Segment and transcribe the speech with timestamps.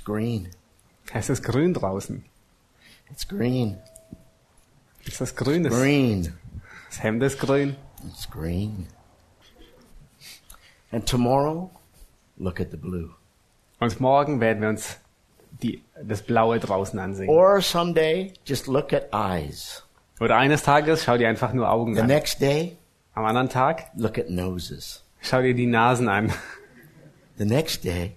[0.00, 0.48] It's green.
[1.12, 2.24] Es ist grün draußen.
[3.10, 3.76] It's green.
[5.06, 5.62] Es ist grün.
[5.64, 6.32] Das, Green.
[6.88, 7.76] das Hemd ist grün.
[8.08, 8.86] It's green.
[10.90, 11.70] And tomorrow,
[12.38, 13.10] look at the blue.
[13.78, 14.96] Und morgen werden wir uns
[15.62, 17.28] die, das Blaue draußen ansehen.
[17.28, 19.84] Or someday, just look at eyes.
[20.18, 22.06] Oder eines Tages schau dir einfach nur Augen The an.
[22.06, 22.78] next day,
[23.12, 25.04] Am anderen Tag look at noses.
[25.20, 26.32] schau dir die Nasen an.
[27.36, 28.16] The next day,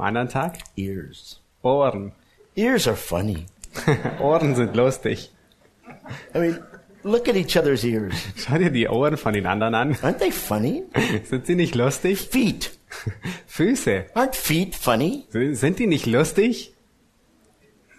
[0.00, 1.42] Am anderen Tag ears.
[1.62, 2.12] Ohren.
[2.54, 3.44] Ears are funny.
[4.18, 5.30] Ohren sind lustig.
[6.34, 6.58] I mean,
[7.02, 8.14] look at each other's ears.
[8.34, 9.94] Schau dir die Ohren von den anderen an.
[9.96, 10.84] Aren't they funny?
[11.24, 12.18] Sind sie nicht lustig?
[12.18, 12.70] Feet.
[13.46, 14.06] Füße.
[14.14, 15.26] Aren't feet funny?
[15.52, 16.72] Sind die nicht lustig?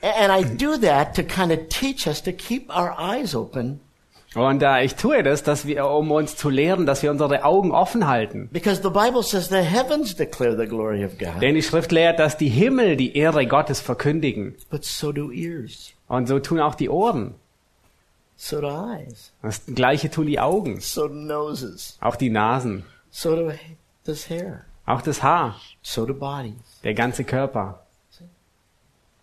[0.02, 3.80] And I do that to kind of teach us to keep our eyes open
[4.34, 7.72] Und äh, ich tue das, dass wir, um uns zu lehren, dass wir unsere Augen
[7.72, 8.48] offen halten.
[8.54, 12.18] because the Bible says the heavens declare the glory of God, Denn die Schrift lehrt,
[12.18, 14.56] dass die Himmel die Ehre Gottes verkündigen.
[14.70, 17.36] but so do ears, Und so tun auch die Ohren.
[18.38, 20.80] so do eyes, Das gleiche tun die Augen.
[20.80, 22.86] so do noses, Auch die Nasen.
[23.10, 23.52] so do
[24.06, 25.60] does hair, Auch das Haar.
[25.82, 26.54] so do bodies,
[26.86, 27.82] Der ganze Körper.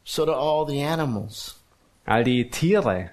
[0.05, 1.57] so do all the animals.
[2.05, 3.11] All die Tiere.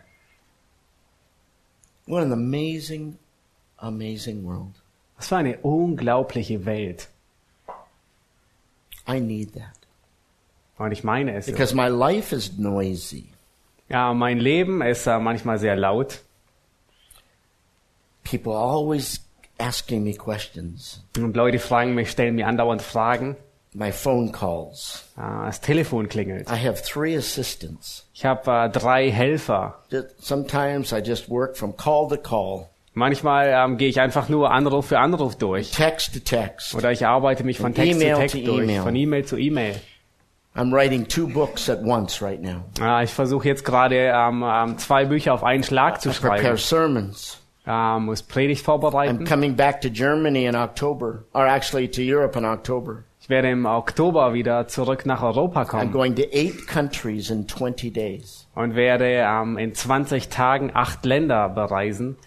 [2.08, 3.18] What an amazing,
[3.78, 4.74] amazing world.
[5.18, 7.08] Was für eine unglaubliche Welt.
[9.08, 9.72] I need that
[10.78, 11.46] Und ich meine es.
[11.46, 13.30] because my life is noisy.
[13.88, 16.22] Ja, mein Leben ist äh, manchmal sehr laut.
[18.24, 19.24] People are always
[19.60, 21.04] asking me questions.
[21.18, 23.36] Und Leute fragen mich, stellen mir andauernd Fragen.
[23.78, 25.04] My phone calls.
[25.18, 26.50] Äh, das Telefon klingelt.
[26.50, 28.06] I have three assistants.
[28.14, 29.80] Ich habe äh, drei Helfer.
[30.18, 34.88] Sometimes I just work from call to call, Manchmal ähm, gehe ich einfach nur Anruf
[34.88, 35.72] für Anruf durch.
[35.72, 36.74] text to text.
[36.74, 38.64] Oder ich arbeite mich von Von Text zu Text durch.
[38.64, 38.82] E-Mail.
[38.82, 39.76] Von E-Mail zu E-Mail.
[40.56, 42.64] I'm writing two books at once right now.
[42.80, 46.58] Äh, ich versuche jetzt gerade ähm, ähm, zwei Bücher auf einen Schlag zu I prepare
[46.58, 46.58] schreiben.
[46.58, 47.42] sermons.
[47.68, 49.26] Ähm, muss Predigt I'm vorbereiten.
[49.26, 53.04] coming back to Germany in October, or actually to Europe in October.
[53.26, 57.48] Ich werde im Oktober wieder zurück nach Europa I'm kommen going to eight countries in
[57.48, 58.46] 20 days.
[58.54, 62.18] und werde ähm, in 20 Tagen acht Länder bereisen.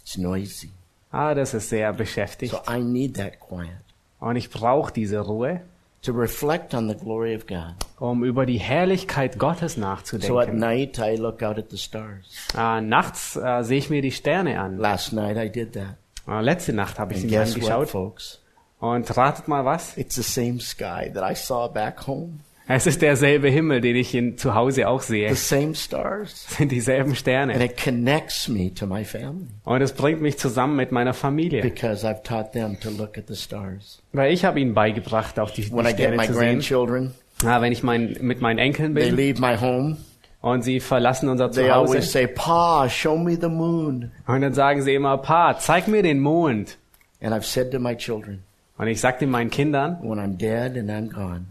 [0.00, 0.70] It's noisy.
[1.12, 2.52] Ah, das ist sehr beschäftigt.
[2.52, 3.70] So I need that quiet
[4.18, 5.60] Und ich brauche diese Ruhe,
[6.02, 7.76] to reflect on the glory of God.
[8.00, 10.58] um über die Herrlichkeit Gottes So at nachzudenken.
[10.58, 12.48] night I look out at the stars.
[12.58, 14.76] Äh, nachts äh, sehe ich mir die Sterne an.
[14.76, 15.94] Last night I did that.
[16.26, 17.88] Äh, letzte Nacht habe ich And sie mir guess what, angeschaut.
[17.90, 18.40] folks?
[18.80, 19.96] Und ratet mal was?
[19.96, 22.40] It's the same sky that I saw back home.
[22.72, 25.26] Es ist derselbe Himmel, den ich in, zu Hause auch sehe.
[25.28, 26.46] The Es same stars.
[26.56, 27.64] sind dieselben And Sterne.
[27.64, 31.62] it connects me to my family Und es bringt mich zusammen mit meiner Familie.
[31.62, 34.00] because I've taught them to look at the stars.
[34.12, 36.42] Weil ich habe ihnen beigebracht, auch die, die When I get Sterne my zu sehen.
[36.42, 37.14] grandchildren,
[37.44, 39.96] Ah, wenn ich mein, mit meinen Enkeln they bin leave my home.
[40.40, 42.08] und sie verlassen unser They always Zuhause.
[42.12, 44.12] say, Pa, show me the moon.
[44.28, 46.78] Und dann sagen sie immer, Pa, zeig mir den Mond.
[47.20, 48.44] And I've said to my children,
[48.80, 51.44] Und ich sagte meinen Kindern, when I'm dead and I'm gone,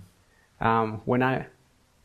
[0.59, 1.45] ähm, when I,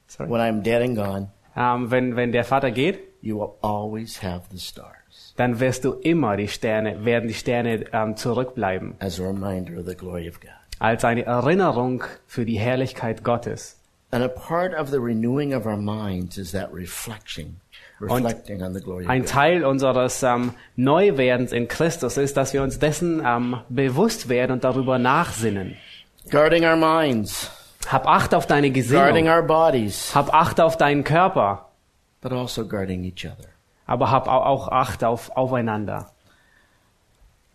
[0.07, 4.23] sorry, when I'm dead and gone, ähm, wenn, wenn der Vater geht, you will always
[4.23, 8.97] have the stars dann wirst du immer die Sterne, werden die Sterne ähm, zurückbleiben.
[9.01, 10.51] as a reminder of the glory of God.
[10.79, 13.81] Als eine Erinnerung für die Herrlichkeit Gottes.
[14.11, 17.61] And a part of the renewing of our minds is that reflection,
[18.01, 18.11] of
[19.09, 19.25] Ein.
[19.27, 24.65] Teil unseres ähm, Neuwerdens in Christus ist, dass wir uns dessen ähm, bewusst werden und
[24.65, 25.77] darüber nachsinnen.
[26.31, 27.51] Guarding our minds,
[27.89, 29.29] Hab Acht auf deine guarding Gesinnung.
[29.29, 31.69] our bodies, Hab Acht auf deinen Körper.
[32.21, 33.49] but also guarding each other.
[33.87, 36.11] Aber hab au- auch Acht auf, aufeinander.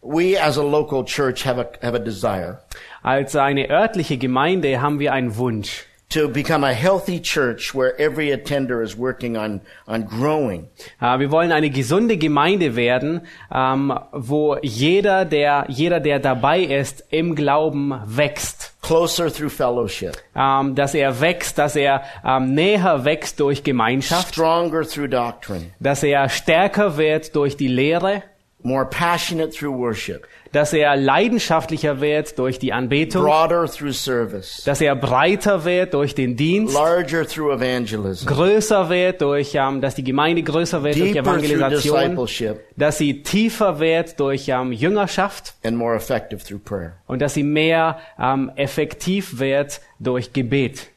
[0.01, 2.59] We as a local church have a, have a desire
[3.03, 8.31] Als eine örtliche Gemeinde haben wir einen Wunsch, to become a healthy church where every
[8.31, 10.67] attender is working on, on growing.
[10.99, 13.21] Äh, Wir wollen eine gesunde Gemeinde werden,
[13.53, 18.73] ähm, wo jeder, der, jeder, der dabei ist, im Glauben wächst.
[18.81, 24.81] closer through fellowship, Ähm, dass er wächst, dass er ähm, näher wächst durch Gemeinschaft, stronger
[24.87, 28.23] through doctrine, dass er stärker wird durch die Lehre,
[28.63, 34.81] more passionate through worship, dass er leidenschaftlicher wird durch die Anbetung, broader through service, dass
[34.81, 40.03] er breiter wird durch den Dienst, larger through evangelism, größer wird durch, ähm, dass die
[40.03, 42.27] Gemeinde größer wird durch Evangelisation,
[42.75, 46.93] dass sie tiefer wird durch ähm, Jüngerschaft and more effective through prayer.
[47.07, 50.89] und dass sie mehr ähm, effektiv wird durch Gebet.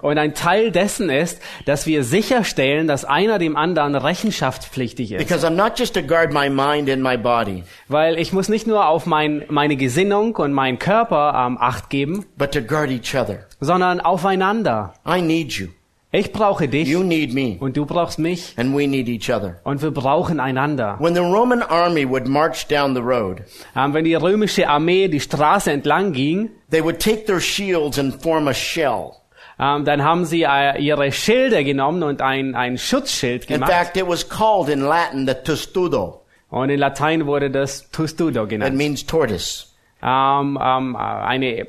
[0.00, 5.18] Und ein Teil dessen ist, dass wir sicherstellen, dass einer dem anderen rechenschaftspflichtig ist.
[5.18, 8.66] Because I'm not just to guard my mind and my body, Weil ich muss nicht
[8.66, 13.14] nur auf mein, meine Gesinnung und meinen Körper ähm, Acht geben, but to guard each
[13.14, 13.46] other.
[13.60, 14.94] sondern aufeinander.
[15.06, 15.68] I need you.
[16.14, 17.56] Ich brauche dich You need me.
[17.58, 19.60] und du brauchst mich And we need each other.
[19.64, 20.96] und wir brauchen einander.
[21.00, 23.42] When the Roman army would march down the road,
[23.74, 28.22] Ähm, wenn die römische Armee die Straße entlang ging, they would take their shields and
[28.22, 29.12] form a shell.
[29.58, 33.72] ähm, dann haben sie äh, ihre Schilde genommen und ein, ein Schutzschild In gemacht.
[33.72, 36.20] fact, it was called in Latin the testudo.
[36.50, 38.76] Und in Latein wurde das Tustudo That genannt.
[38.76, 39.64] means tortoise.
[40.02, 41.66] Ähm, ähm, eine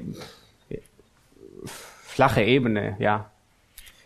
[2.06, 3.30] flache Ebene, ja.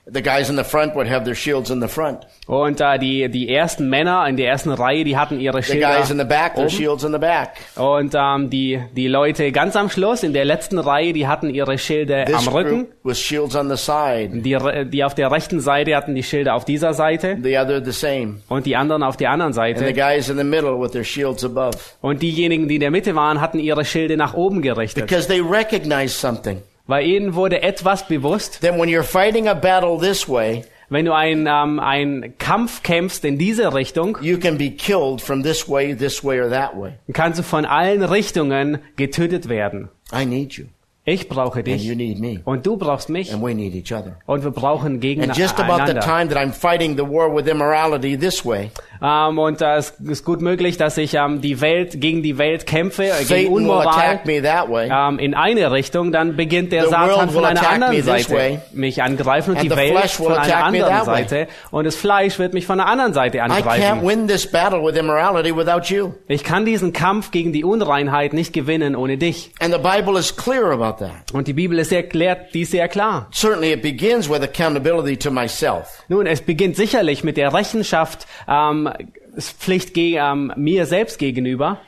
[0.10, 2.20] The guys in the front would have their shields in the front.
[2.46, 6.10] Und äh, die, die ersten Männer in der ersten Reihe, die hatten ihre The guys
[6.10, 7.50] in the Schilder back, their shields in the back.
[7.76, 11.78] Und ähm, die, die Leute ganz am Schluss in der letzten Reihe, die hatten ihre
[11.78, 12.70] Schilde This am Rücken.
[12.78, 14.30] group was shields on the side.
[14.42, 14.58] Die,
[14.90, 18.36] die auf der rechten Seite hatten die Schilde auf dieser Seite The other the same.
[18.48, 19.94] und die anderen auf der anderen And the Seite.
[19.94, 21.78] guys in the middle with their shields above.
[22.02, 25.06] Und diejenigen, die in der Mitte waren, hatten ihre Schilde nach oben gerichtet.
[25.08, 26.62] Because they recognize something.
[26.88, 31.14] Weil ihnen wurde etwas bewusst, That when you're fighting a battle this way, wenn du
[31.14, 35.94] einen ähm, einen Kampf kämpfst in diese Richtung, you can be killed from this way,
[35.94, 36.94] this way, or that way.
[37.14, 39.90] kannst du von allen Richtungen getötet werden.
[40.14, 40.66] I need you.
[41.10, 42.42] Ich brauche And you dich need me.
[42.44, 44.18] und du brauchst mich And we need each other.
[44.26, 46.02] und wir brauchen And just about the gegeneinander.
[46.02, 48.72] time that I'm fighting the war with immorality this way,
[49.02, 52.66] Ähm, und äh, es ist gut möglich, dass ich ähm, die Welt gegen die Welt
[52.66, 54.90] kämpfe, äh, gegen Satan will Unmoral attack me that way.
[54.92, 58.60] ähm, in eine Richtung, dann beginnt der The Satan von einer anderen Seite way.
[58.74, 61.06] mich angreifen und And die the Welt von einer anderen.
[61.06, 64.06] Seite und das Fleisch wird mich von der anderen Seite I can't angreifen.
[64.06, 66.12] win this battle with immorality without you.
[66.28, 69.52] Ich kann diesen Kampf gegen die Unreinheit nicht gewinnen ohne dich.
[69.62, 71.32] And the Bible is clear about that.
[71.34, 73.28] Und die Bibel ist erklärt dies sehr klar.
[73.32, 76.04] Certainly it begins with accountability to myself.
[76.08, 78.90] Nun, es beginnt sicherlich mit der Rechenschaft ähm,
[79.38, 81.80] Pflicht ge ähm, mir selbst gegenüber.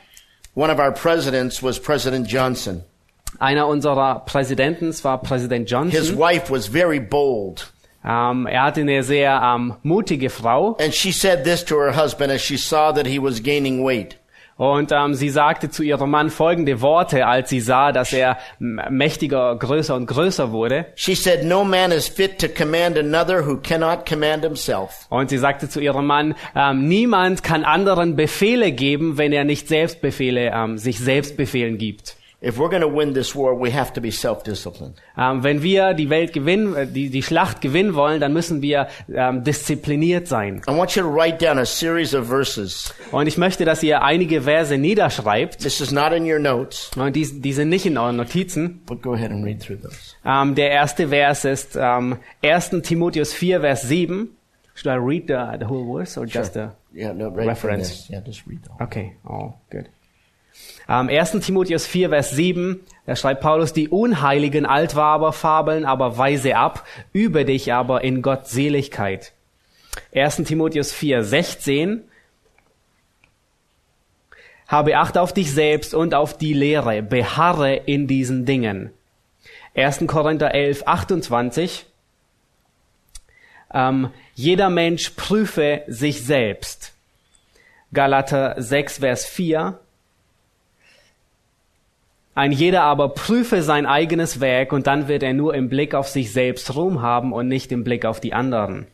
[0.54, 2.82] One of our presidents was President Johnson.
[3.38, 6.18] Einer unserer Präsidenten war Präsident His Johnson.
[6.18, 7.72] wife was very bold.
[8.04, 12.32] Ähm, er hatte eine sehr ähm, mutige Frau And she said this to her husband
[12.32, 14.16] as she saw that he was gaining weight.
[14.60, 19.56] Und ähm, sie sagte zu ihrem Mann folgende Worte, als sie sah, dass er mächtiger,
[19.56, 20.84] größer und größer wurde.
[20.96, 25.06] She said, No man is fit to command another who cannot command himself.
[25.08, 29.66] Und sie sagte zu ihrem Mann, ähm, niemand kann anderen Befehle geben, wenn er nicht
[29.66, 32.16] selbst Befehle, ähm, sich selbst Befehlen gibt.
[32.42, 34.94] If we're going to win this war, we have to be self-disciplined.
[35.14, 39.44] Wenn wir die Welt gewinnen, äh, die, die Schlacht gewinnen wollen, dann müssen wir ähm,
[39.44, 40.62] diszipliniert sein.
[40.66, 42.94] I want you to write down a series of verses.
[43.12, 45.58] Und ich möchte, dass ihr einige Verse niederschreibt.
[45.58, 48.80] This is not in your notes, Und die, die sind nicht in euren Notizen.
[48.86, 50.14] but go ahead and read through those.
[50.24, 52.70] Ähm, der erste Vers ist ähm, 1.
[52.82, 54.34] Timotheus 4, Vers 7.
[54.74, 56.68] Should I read the, the whole verse or just the...
[56.94, 58.08] Yeah, no, right Reference.
[58.08, 58.76] Yeah, just read them.
[58.80, 59.90] Okay, oh, good.
[60.90, 61.38] Ähm, 1.
[61.40, 67.44] Timotheus 4, Vers 7, da schreibt Paulus, die unheiligen Altwaber fabeln aber weise ab, übe
[67.44, 69.32] dich aber in Gottseligkeit.
[70.12, 70.38] 1.
[70.38, 72.02] Timotheus 4, 16,
[74.66, 78.90] habe Acht auf dich selbst und auf die Lehre, beharre in diesen Dingen.
[79.76, 80.08] 1.
[80.08, 81.86] Korinther 11, 28,
[83.72, 86.94] ähm, jeder Mensch prüfe sich selbst.
[87.92, 89.78] Galater 6, Vers 4.
[92.40, 96.08] Ein jeder aber prüfe sein eigenes Werk und dann wird er nur im Blick auf
[96.08, 98.86] sich selbst Ruhm haben und nicht im Blick auf die anderen.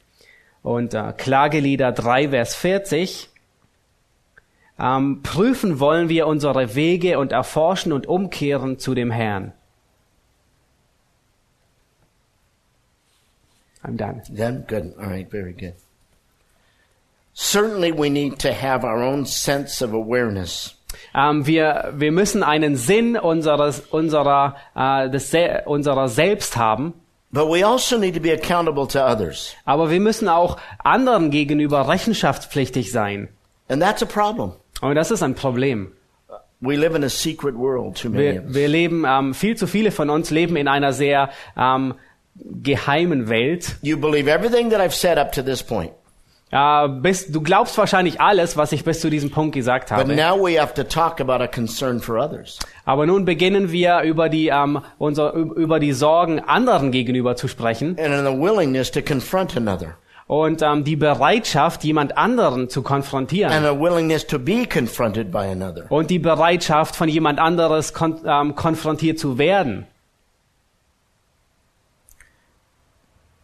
[0.64, 3.28] Und äh, Klagelieder 3, Vers 40.
[4.80, 9.52] Ähm, prüfen wollen wir unsere Wege und erforschen und umkehren zu dem Herrn.
[13.84, 14.22] I'm done.
[14.28, 14.98] Then, good.
[14.98, 15.74] All right, very good.
[17.32, 20.75] Certainly, we need to have our own sense of awareness.
[21.14, 26.94] Ähm, wir, wir müssen einen Sinn unseres, unserer, äh, des, Se- unserer selbst haben,
[27.32, 29.54] But we also need to be accountable to others.
[29.64, 33.28] aber wir müssen auch anderen gegenüber rechenschaftspflichtig sein.
[33.68, 34.52] And that's a problem.
[34.80, 35.92] Und das ist ein Problem.
[36.60, 39.90] We live in a secret world, too many Wir, wir leben, ähm, viel zu viele
[39.90, 41.94] von uns leben in einer sehr ähm,
[42.36, 43.76] geheimen Welt.
[43.82, 45.90] You believe everything that I've said up to this point.
[46.52, 50.14] Äh, bis, du glaubst wahrscheinlich alles, was ich bis zu diesem Punkt gesagt But habe.
[50.14, 52.58] now we have to talk about a concern for others.
[52.84, 57.96] Aber nun beginnen wir über die, ähm, unser, über die Sorgen anderen gegenüber zu sprechen
[57.98, 59.96] And in a willingness to confront another.
[60.28, 63.52] und ähm, die Bereitschaft, jemand anderen zu konfrontieren.
[63.52, 65.86] And a willingness to be confronted by another.
[65.90, 69.86] und die Bereitschaft, von jemand anderes kon ähm, konfrontiert zu werden.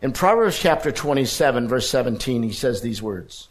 [0.02, 3.48] In Proverbs chapter 27, verse 17, he says these words.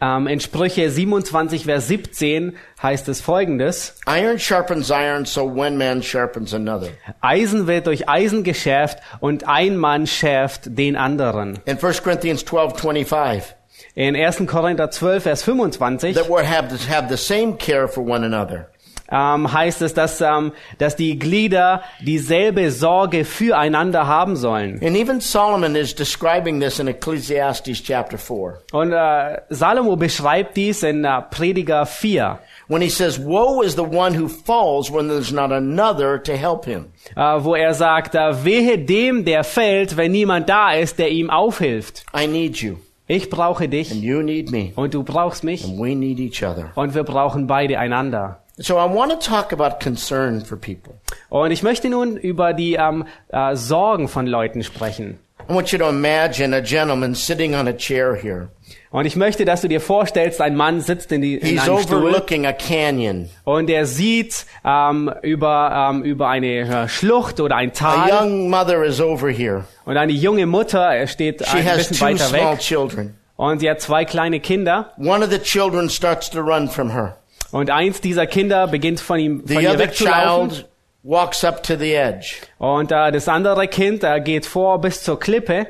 [0.00, 3.96] Ähm, in Sprüche 27, Vers 17 heißt es folgendes.
[4.06, 6.88] Iron sharpens iron, so one man sharpens another.
[7.20, 11.58] Eisen wird durch Eisen geschärft und ein Mann schärft den anderen.
[11.66, 13.54] In 1 Corinthians 12, 25,
[13.94, 14.46] In 1.
[14.46, 18.70] Korinther 12, Vers 25 that we have have the same care for one another.
[19.10, 24.80] Ähm, heißt es, dass, ähm, dass die Glieder dieselbe Sorge füreinander haben sollen.
[24.82, 28.60] And even Solomon is describing this in Ecclesiastes chapter 4.
[28.72, 32.38] Und äh, Salomo beschreibt dies in äh, Prediger 4.
[32.68, 36.64] When he says, Woe is the one who falls when there's not another to help
[36.64, 36.86] him.
[37.16, 41.30] äh, wo er sagt, äh, wehe dem, der fällt, wenn niemand da ist, der ihm
[41.30, 42.04] aufhilft.
[42.16, 42.76] I need you,
[43.08, 46.44] Ich brauche and dich you need me, und du brauchst mich and we need each
[46.44, 46.70] other.
[46.76, 48.38] und wir brauchen beide einander.
[48.62, 50.94] So I want to talk about concern for people.
[51.30, 55.18] Und ich möchte nun über die ähm, äh, Sorgen von Leuten sprechen.
[55.48, 58.50] I want you to imagine a gentleman sitting on a chair here.
[58.90, 61.78] Und ich möchte, dass du dir vorstellst, ein Mann sitzt in, die, in He's einem
[61.78, 63.30] Stuhl overlooking a canyon.
[63.44, 68.50] und er sieht ähm, über, ähm, über eine äh, Schlucht oder ein A Tal young
[68.50, 69.64] mother is over here.
[69.86, 73.14] und eine junge Mutter er steht She ein bisschen weiter weg children.
[73.36, 77.16] und sie hat zwei kleine Kinder One of the children starts to run from her.
[77.52, 80.68] Und eins dieser Kinder beginnt von ihm The von ihr other wegzulaufen child
[81.02, 82.34] walks up to the edge.
[82.58, 85.66] und äh, das andere Kind äh, geht vor bis zur Klippe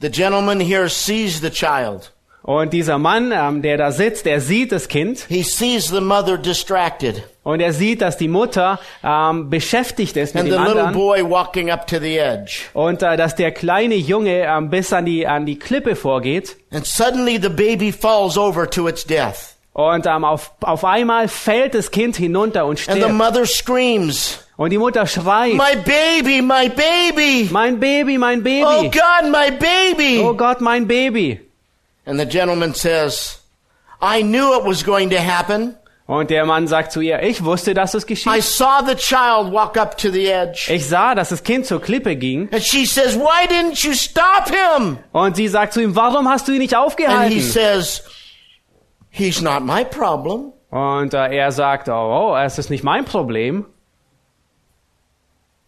[0.00, 2.12] The gentleman here sees the child.
[2.42, 6.38] und dieser Mann, ähm, der da sitzt, er sieht das Kind He sees the mother
[6.38, 10.82] distracted und er sieht, dass die Mutter ähm, beschäftigt ist mit and the dem little
[10.84, 12.60] anderen boy walking up to the edge.
[12.74, 16.86] und äh, dass der kleine Junge ähm, bis an die an die Klippe vorgeht And
[16.86, 19.56] suddenly the baby falls over to its death.
[19.78, 24.44] Und ähm, auf auf einmal fällt das Kind hinunter und And the stirbt mother screams,
[24.56, 27.48] und die Mutter schreit: My baby, my baby!
[27.52, 28.90] Mein Baby, mein Oh Baby!
[28.90, 30.20] God, my baby!
[30.20, 31.40] Oh Gott, mein Baby!
[32.06, 33.38] And the gentleman says,
[34.02, 35.76] I knew it was going to happen.
[36.08, 38.42] Und der Mann sagt zu ihr: Ich wusste, dass es I geschieht.
[38.42, 40.72] saw the child walk up to the edge.
[40.74, 44.48] Ich sah, dass das Kind zur Klippe ging And she says, Why didn't you stop
[44.48, 44.98] him?
[45.12, 47.40] und sie sagt zu ihm: Warum hast du ihn nicht And he aufgehalten?
[47.42, 48.02] says,
[49.10, 50.52] He's not my problem.
[50.70, 51.92] Und äh, er sagt: Oh,
[52.32, 53.66] oh, es ist nicht mein Problem.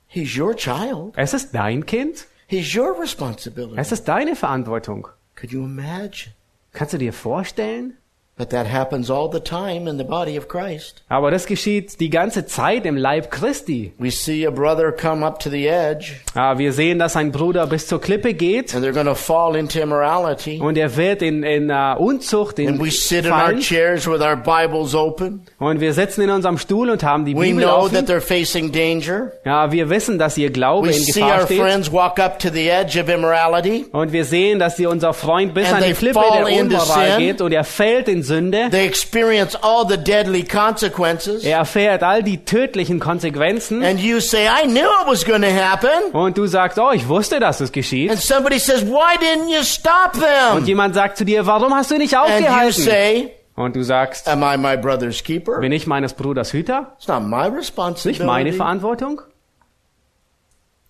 [0.07, 1.15] He's your child.
[1.17, 2.27] Es ist dein Kind.
[2.49, 3.79] He's your responsibility.
[3.79, 5.09] Es ist deine Verantwortung.
[5.37, 6.35] Could you imagine?
[6.73, 7.97] Kannst du dir vorstellen?
[8.41, 11.03] But that happens all the time in the body of Christ.
[11.11, 13.93] Aber das geschieht die ganze Zeit im Leib Christi.
[13.99, 17.67] We see a brother come up to the edge Ah, Wir sehen, dass ein Bruder
[17.67, 20.59] bis zur Klippe geht and they're going to fall into immorality.
[20.59, 23.61] und er wird in, in uh, Unzucht in And we sit in our fallen.
[23.61, 25.43] chairs with our Bibles open.
[25.59, 28.07] Und wir sitzen in unserem Stuhl und haben die We Bibel know that offen.
[28.07, 29.33] they're facing danger.
[29.45, 31.61] Ja, wir wissen, dass ihr Glaube We in see Gefahr our steht.
[31.61, 33.85] friends walk up to the edge of immorality.
[33.93, 37.43] Und wir sehen, dass ihr unser Freund bis And an die Klippe der Unmoral geht
[37.43, 38.69] und er fällt in Sünde.
[38.71, 41.45] They experience all the deadly consequences.
[41.45, 43.83] Er erfährt all die tödlichen Konsequenzen.
[43.85, 46.13] And you say, I knew it was going to happen.
[46.13, 48.11] Und du sagst, oh, ich wusste, dass es geschieht.
[48.11, 50.21] And somebody says, why didn't you stop Und
[50.61, 50.65] them?
[50.67, 52.83] jemand sagt zu dir, warum hast du nicht And you aufgehalten?
[52.83, 55.59] say, Und du sagst, am I my brother's keeper?
[55.61, 56.95] bin ich meines Bruders Hüter?
[56.97, 58.53] It's not my Nicht meine responsibility.
[58.53, 59.21] Verantwortung?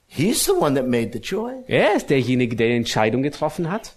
[0.07, 1.65] He's the one that made the choice.
[1.69, 3.93] Er ist derjenige, der die Entscheidung getroffen hat.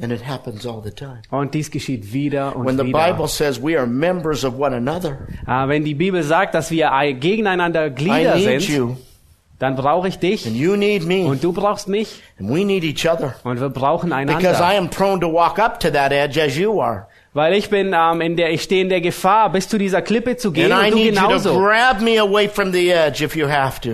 [0.00, 1.22] And it happens all the time.
[1.30, 3.12] Und dies geschieht wieder und When the wieder.
[3.12, 6.92] Bible says we are members of one another, Ah, wenn die Bibel sagt, dass wir
[6.92, 8.96] ein- gegeneinander I Glieder need sind, you,
[9.58, 12.84] dann brauche ich dich and you need me, und du brauchst mich and we need
[12.84, 13.36] each other.
[13.42, 14.74] und wir brauchen Because einander.
[14.74, 17.06] I am prone to walk up to that edge as you are.
[17.32, 20.36] Weil ich bin ähm, in der, ich stehe in der Gefahr, bis zu dieser Klippe
[20.36, 21.52] zu gehen And I und du genauso.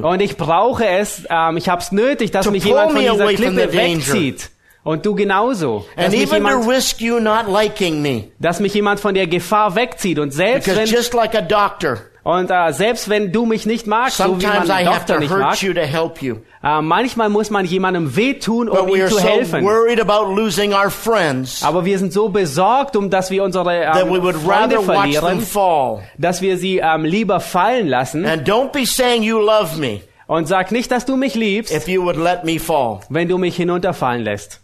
[0.02, 3.26] Und ich brauche es, ähm, ich habe es nötig, dass To mich jemand von dieser
[3.32, 4.50] Klippe wegzieht.
[4.84, 5.86] Und du genauso.
[5.96, 8.24] Dass And mich, jemand, risk you not liking me.
[8.40, 10.18] dass mich jemand von der Gefahr wegzieht.
[10.18, 13.88] Und selbst Because wenn, just like a doctor, und äh, selbst wenn du mich nicht
[13.88, 16.36] magst, so wie man einen have Doktor to nicht mag, you to help you.
[16.62, 19.64] äh, manchmal muss man jemandem wehtun, um ihm zu so helfen.
[19.64, 24.08] worried about losing our friends Aber wir sind so besorgt, um dass wir unsere that
[24.08, 26.02] we ähm, would Freunde verlieren, fall.
[26.16, 28.24] dass wir sie ähm, lieber fallen lassen.
[28.24, 31.88] And don't be saying you love me Und sag nicht, dass du mich liebst, if
[31.88, 33.00] you would let me fall.
[33.08, 34.61] wenn du mich hinunterfallen lässt.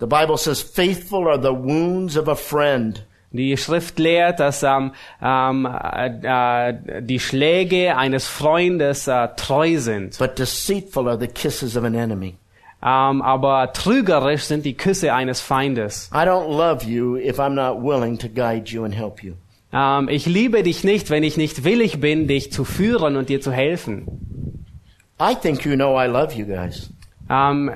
[0.00, 3.04] The Bible says, faithful are the wounds of a friend.
[3.30, 10.16] Die Schrift lehrt, dass ähm, ähm, äh, äh, die Schläge eines Freundes äh, treu sind.
[10.18, 12.36] But deceitful are the kisses of an enemy.
[12.80, 16.10] Ähm, aber trügerisch sind die Küsse eines Feindes.
[16.14, 19.34] I don't love you if I'm not willing to guide you and help you.
[19.72, 23.40] Ähm, ich liebe dich nicht, wenn ich nicht willig bin, dich zu führen und dir
[23.40, 24.06] zu helfen.
[25.20, 26.90] I think you know I love you guys.
[27.30, 27.70] Ähm,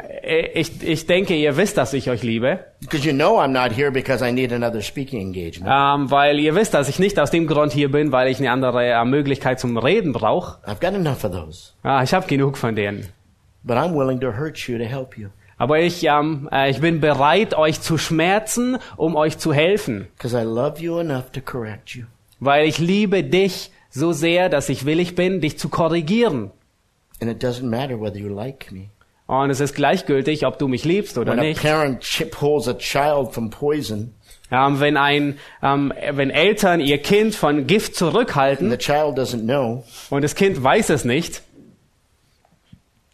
[0.54, 3.90] ich, ich denke, ihr wisst, dass ich euch liebe, Because you know I'm not here
[3.90, 5.70] because I need another speaking engagement.
[5.70, 8.50] ähm, weil ihr wisst, dass ich nicht aus dem Grund hier bin, weil ich eine
[8.50, 10.58] andere äh, Möglichkeit zum Reden brauche.
[10.66, 11.72] I've got enough of those.
[11.82, 13.08] Ah, ich habe genug von denen.
[13.62, 15.28] But I'm willing to hurt you to help you.
[15.58, 20.36] Aber ich, ähm, äh, ich bin bereit, euch zu schmerzen, um euch zu helfen, Because
[20.36, 22.04] I love you enough to correct you.
[22.40, 26.50] weil ich liebe dich so sehr, dass ich willig bin, dich zu korrigieren.
[27.20, 28.86] And it doesn't matter whether you like me.
[29.26, 31.62] Und es ist gleichgültig, ob du mich liebst oder When a nicht.
[31.62, 34.14] parent ch- pulls a child from poison,
[34.50, 39.44] Ähm, wenn ein, ähm, wenn Eltern ihr Kind von Gift and zurückhalten the child doesn't
[39.44, 41.40] know, und das Kind weiß es nicht,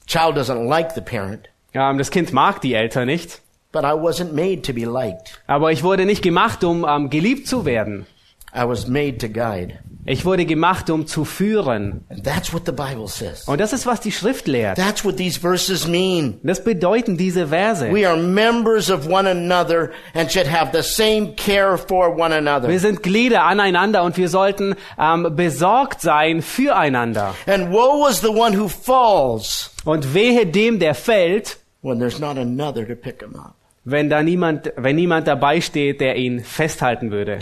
[0.07, 4.33] child doesn't like the parent, ähm, das Kind mag die Eltern nicht, but I wasn't
[4.33, 5.41] made to be liked.
[5.47, 8.07] aber ich wurde nicht gemacht, um ähm, geliebt zu werden.
[8.53, 9.79] I was made to guide.
[10.11, 12.05] Ich wurde gemacht, um zu führen.
[12.09, 13.47] And that's what the Bible says.
[13.47, 14.79] Und das ist, was die Schrift lehrt.
[14.79, 16.39] That's what these verses mean.
[16.43, 17.93] Das bedeuten diese Verse.
[17.93, 22.39] We are members of one another and should have the same care for one Wir
[22.39, 22.79] another.
[22.79, 27.35] sind Glieder aneinander und wir sollten ähm, besorgt sein füreinander.
[27.47, 32.39] And woe is the one who falls Und wehe dem, der fällt, when there's not
[32.39, 33.55] another to pick him up.
[33.85, 37.39] wenn da niemand, wenn niemand dabei steht, der ihn festhalten würde.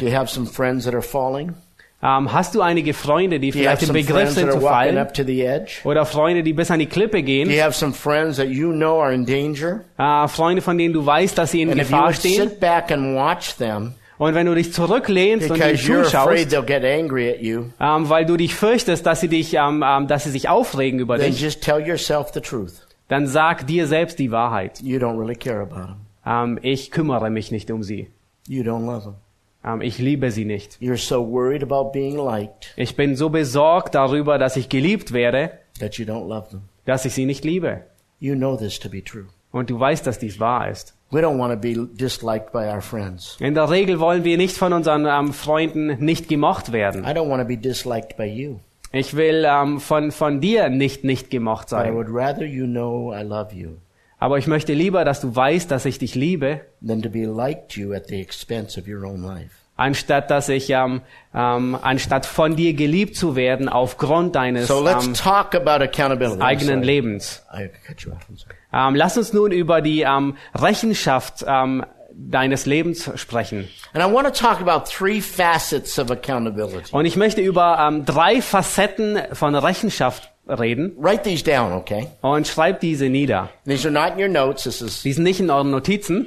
[2.06, 2.26] Falling?
[2.26, 5.06] Ähm, hast du einige Freunde, die vielleicht im Begriff sind zu fallen?
[5.84, 7.50] Oder Freunde, die bis an die Klippe gehen?
[8.44, 9.80] you know are in danger?
[9.98, 12.50] Äh, Freunde, von denen du weißt, dass sie in And Gefahr stehen?
[13.58, 19.04] them Und wenn du dich zurücklehnst und afraid zuschaust, you, ähm, weil du dich fürchtest,
[19.04, 22.40] dass sie dich, ähm, ähm, dass sie sich aufregen über dich, just tell yourself the
[22.40, 22.87] truth.
[23.09, 24.81] dann sag dir selbst die Wahrheit.
[24.81, 25.92] You don't really care about
[26.24, 26.59] them.
[26.62, 28.09] Ich kümmere mich nicht um sie.
[29.66, 29.74] Them.
[29.74, 30.79] Ähm, ich liebe sie nicht.
[30.81, 35.50] You're so worried about being liked Ich bin so besorgt darüber, dass ich geliebt werde,
[35.81, 36.62] that you don't love them.
[36.85, 37.83] dass ich sie nicht liebe.
[38.20, 39.26] You know this to be true.
[39.52, 40.94] Und du weißt, dass dies wahr ist.
[41.11, 43.37] We don't want to be disliked by our friends.
[43.40, 47.05] In der Regel wollen wir nicht von unseren ähm, Freunden nicht gemocht werden.
[47.05, 48.57] I don't want to be disliked by you,
[48.92, 51.94] Ich will ähm, von, von dir nicht nicht gemocht but I sein.
[51.94, 53.76] would rather you know I love you
[54.18, 57.76] Aber ich möchte lieber, dass du weißt, dass ich dich liebe, than to be liked
[57.76, 59.50] you at the expense of your own life.
[59.76, 61.02] anstatt dass ich ähm,
[61.35, 66.40] ähm, anstatt von dir geliebt zu werden aufgrund deines So let's ähm, talk about accountability.
[66.40, 66.87] I'm eigenen sorry.
[66.87, 67.42] Lebens.
[67.52, 68.18] I cut you off.
[68.31, 68.55] I'm sorry.
[68.72, 73.68] Ähm, lass uns nun über die ähm, Rechenschaft ähm, deines Lebens sprechen.
[73.92, 76.90] And I want to talk about three facets of accountability.
[76.92, 82.09] Und ich möchte über ähm, drei Facetten von Rechenschaft reden Write these down, okay?
[82.22, 83.50] und schreib diese nieder.
[83.66, 84.64] These are not in your notes.
[84.64, 86.26] This is, Die sind nicht in euren Notizen.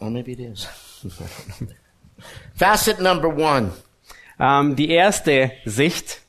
[0.00, 0.66] well, maybe it is.
[2.54, 3.70] Facet number one
[4.38, 6.20] Ähm, die erste Sicht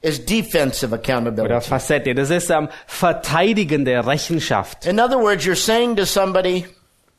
[0.00, 1.60] is defensive oder accountability.
[1.68, 4.86] Facette, das ist ähm, verteidigende Rechenschaft.
[4.86, 6.64] In other words, you're saying to somebody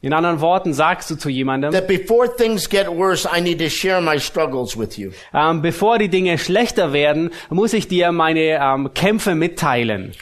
[0.02, 3.70] In anderen Worten sagst du zu jemandem, that before things get worse, I need to
[3.70, 5.12] share my struggles with you.
[5.34, 10.14] ähm, bevor die Dinge schlechter werden, muss ich dir meine ähm, Kämpfe mitteilen.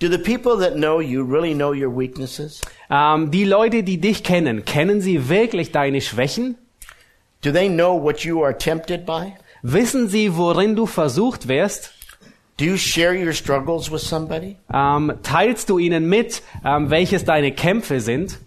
[0.00, 2.60] Do the people that know you really know your weaknesses?
[2.90, 6.56] Ähm, die Leute, die dich kennen, kennen sie wirklich deine Schwächen?
[7.42, 9.34] Do they know what you are tempted by?
[9.62, 11.92] Wissen sie, worin du versucht wirst?
[12.58, 14.56] Do you share your struggles with somebody?
[14.72, 18.38] Ähm, teilst du ihnen mit, ähm, welches deine Kämpfe sind?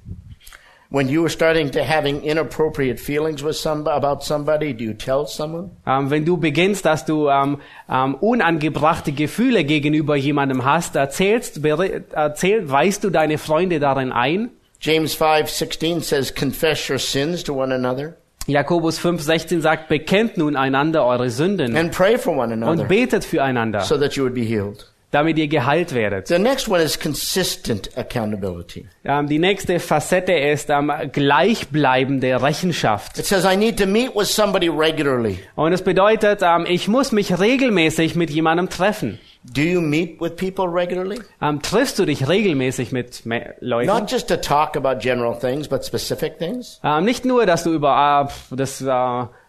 [0.92, 5.26] When you are starting to having inappropriate feelings with some, about somebody, do you tell
[5.26, 5.72] someone?
[5.88, 12.70] Ähm, wenn du beginnst, dass du ähm, ähm, unangebrachte Gefühle gegenüber jemandem hast, erzählst, erzähl,
[12.70, 14.52] weist du deine Freunde darin ein?
[14.80, 18.18] James 5:16 says, "Confess your sins to one another
[18.48, 23.26] Jakobus 5,16 sagt, bekennt nun einander eure Sünden and pray for one und another betet
[23.26, 26.28] füreinander, so that you would be healed." Damit ihr geheilt werdet.
[26.28, 28.86] The next one is consistent accountability.
[29.06, 33.18] Ähm, die nächste Facette ist ähm, gleichbleibende Rechenschaft.
[33.18, 37.12] It says, "I need to meet with somebody regularly." Und es bedeutet, ähm, ich muss
[37.12, 39.20] mich regelmäßig mit jemandem treffen.
[39.44, 41.20] Do you meet with people regularly?
[41.42, 43.22] Ähm, triffst du dich regelmäßig mit
[43.60, 43.88] Leuten?
[43.88, 46.80] Not just to talk about general things, but specific things?
[46.84, 48.86] Ähm, nicht nur, dass du über äh, das, äh,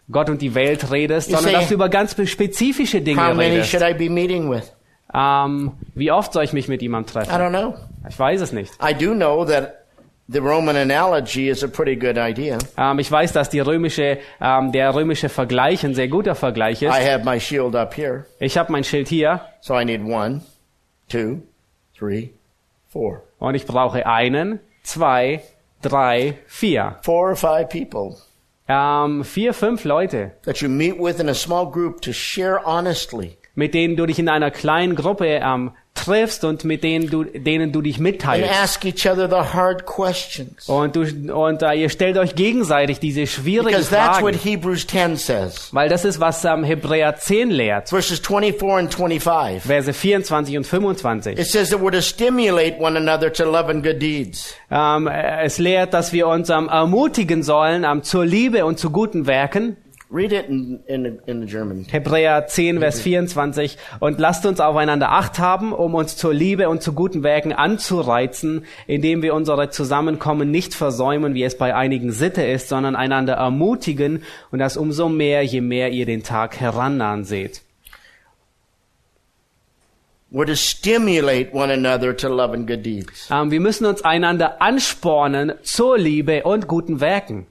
[0.09, 3.33] Gott und die Welt redest, You sondern say- dass du über ganz spezifische How Dinge
[3.33, 3.71] many redest.
[3.71, 4.71] should I be meeting with?
[5.13, 7.41] Ähm, wie oft soll ich mich mit jemandem I treffen?
[7.41, 7.75] don't know.
[8.09, 8.73] Ich weiß es nicht.
[8.83, 9.73] I do know that
[10.29, 12.57] The Roman analogy is a pretty good idea.
[12.77, 16.89] Ähm, ich weiß, dass die römische, ähm, der römische Vergleich ein sehr guter Vergleich ist.
[16.93, 20.41] I have my shield up here, Ich habe mein Schild hier so I need one,
[21.07, 21.37] two,
[21.97, 22.31] three,
[22.89, 23.21] four.
[23.39, 25.41] und ich brauche einen, zwei,
[25.81, 26.97] drei, vier.
[27.03, 28.17] Four or five people
[28.67, 33.37] Ähm, vier, fünf Leute, that you meet with in a small group to share honestly
[33.57, 37.71] mit denen du dich in einer kleinen Gruppe ähm, triffst und mit denen du, denen
[37.71, 38.47] du dich mitteilst.
[38.61, 40.69] ask each other the hard questions.
[40.69, 44.49] Und, du, und äh, ihr stellt euch gegenseitig diese schwierigen Because that's what Fragen.
[44.49, 45.69] Hebrews 10 says.
[45.71, 47.89] Weil das ist, was ähm, Hebräer 10 lehrt.
[47.89, 49.63] Verses 24 and 25.
[49.63, 51.39] Verse 24 und 25.
[51.39, 54.53] It says that we're to stimulate one another to love and good deeds.
[54.69, 59.25] Ähm, äh, es lehrt, dass wir uns ähm, ermutigen sollen zur Liebe und zu guten
[59.25, 59.77] Werken.
[60.09, 61.85] Read it in, in, the- in the German.
[61.89, 63.77] Hebräer 10, Vers 24.
[63.99, 68.63] Und lasst uns aufeinander Acht haben, um uns zur Liebe und zu guten Werken anzureizen,
[68.87, 74.23] indem wir unsere Zusammenkommen nicht versäumen, wie es bei einigen Sitte ist, sondern einander ermutigen
[74.49, 77.61] und das umso mehr, je mehr ihr den Tag herannahen seht.
[80.31, 83.29] We're to stimulate one another to love and good deeds.
[83.31, 87.47] Ähm, wir müssen uns einander anspornen zur Liebe und guten Werken.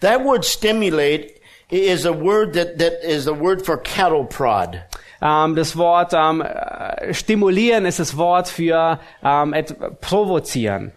[0.00, 1.28] That word stimulate
[1.70, 4.82] is a word that, that is a word for cattle prod.
[5.22, 10.92] Ähm, das Wort ähm, äh, stimulieren ist das Wort für ähm, et- provozieren.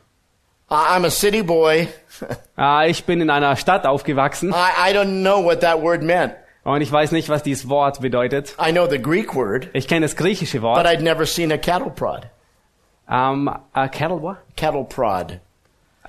[0.69, 1.88] I'm a city boy.
[2.58, 6.34] Äh, ich bin in einer Stadt aufgewachsen I, I don't know what that word meant.
[6.65, 8.53] und ich weiß nicht, was dieses Wort bedeutet.
[8.60, 10.86] I know the Greek word, Ich kenne das griechische but Wort.
[10.88, 12.27] I'd never seen a cattle prod.
[13.10, 14.38] Ähm, äh, cattle what?
[14.58, 15.39] Cattle prod.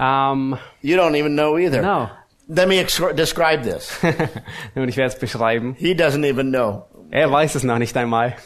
[0.01, 1.81] Ähm, You don't even know either.
[1.83, 2.09] no.
[2.49, 2.83] Let me
[3.15, 3.99] describe this.
[4.75, 5.77] und ich werde es beschreiben.
[5.79, 6.87] He doesn't even know.
[7.11, 8.37] Er weiß es noch nicht einmal.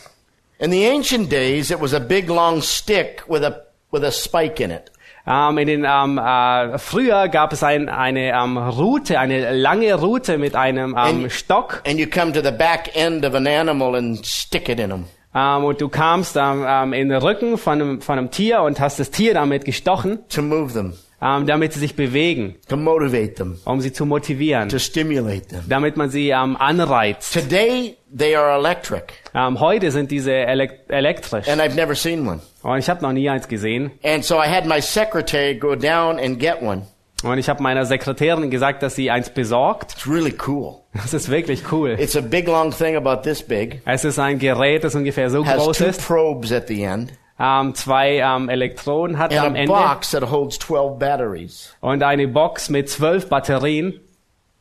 [0.58, 3.62] In the ancient days, it was a big long stick with a
[3.92, 4.90] with a spike in it.
[5.24, 10.36] Ähm, in den, ähm, äh, früher gab es ein, eine ähm, Route, eine lange Route
[10.36, 11.80] mit einem And- Stock.
[11.86, 15.04] And you come to the back end of an animal and stick it in.
[15.34, 19.10] Ähm, und du kamst in den Rücken von einem, von einem Tier und hast das
[19.10, 23.80] Tier damit gestochen, to move them, ähm, damit sie sich bewegen, to motivate them, um
[23.80, 25.60] sie zu motivieren, to stimulate them.
[25.68, 27.32] damit man sie ähm, anreizt.
[27.32, 32.40] Today, they are electric, Ähm, heute sind diese elek elektrisch and I've never seen one.
[32.62, 33.92] und ich habe noch nie eins gesehen.
[34.02, 36.82] And so I had my secretary go down and get one.
[37.24, 39.92] Und ich habe meiner Sekretärin gesagt, dass sie eins besorgt.
[39.92, 40.78] It's really cool.
[40.92, 41.90] Das ist wirklich cool.
[41.96, 43.80] It's a big long thing about this big.
[43.84, 46.04] Es ist ein Gerät, das ungefähr so Has groß two ist.
[46.04, 47.12] probes at the end
[47.44, 51.74] Ähm, zwei ähm, Elektroden hat am Ende box that holds 12 batteries.
[51.80, 53.98] und eine Box mit zwölf Batterien.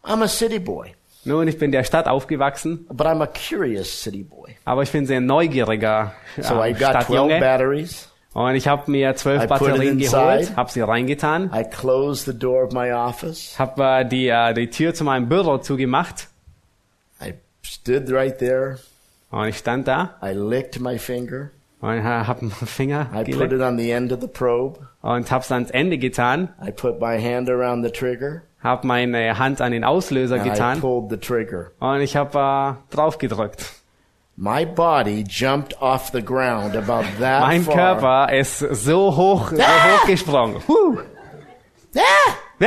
[0.04, 4.02] I'm a city boy, Nun, ich bin in der Stadt aufgewachsen, but I'm a curious
[4.02, 4.56] city boy.
[4.66, 7.40] aber ich bin sehr neugieriger So I ähm, got 12 Stadtjunge.
[7.40, 8.08] batteries.
[8.34, 11.70] Und ich habe mir zwölf Batterien geholt, habe sie reingetan, habe
[13.84, 16.30] äh, die, äh, die Tür zu meinem Büro zugemacht
[17.22, 18.80] I stood right there.
[19.30, 21.52] und ich stand da I licked my finger.
[21.82, 24.80] Und habe meinen Finger I put it on the end of the probe.
[25.02, 28.44] und habe es ans Ende getan, I put my hand around the trigger.
[28.64, 31.72] habe meine Hand an den Auslöser And I getan pulled the trigger.
[31.80, 33.66] und ich habe äh, drauf gedrückt.
[34.38, 37.76] My body jumped off the ground about that Mein far.
[37.76, 39.98] Körper ist so hoch, so Ah!
[39.98, 40.62] hoch gesprungen.
[40.68, 41.00] Huh.
[41.96, 42.62] Ah!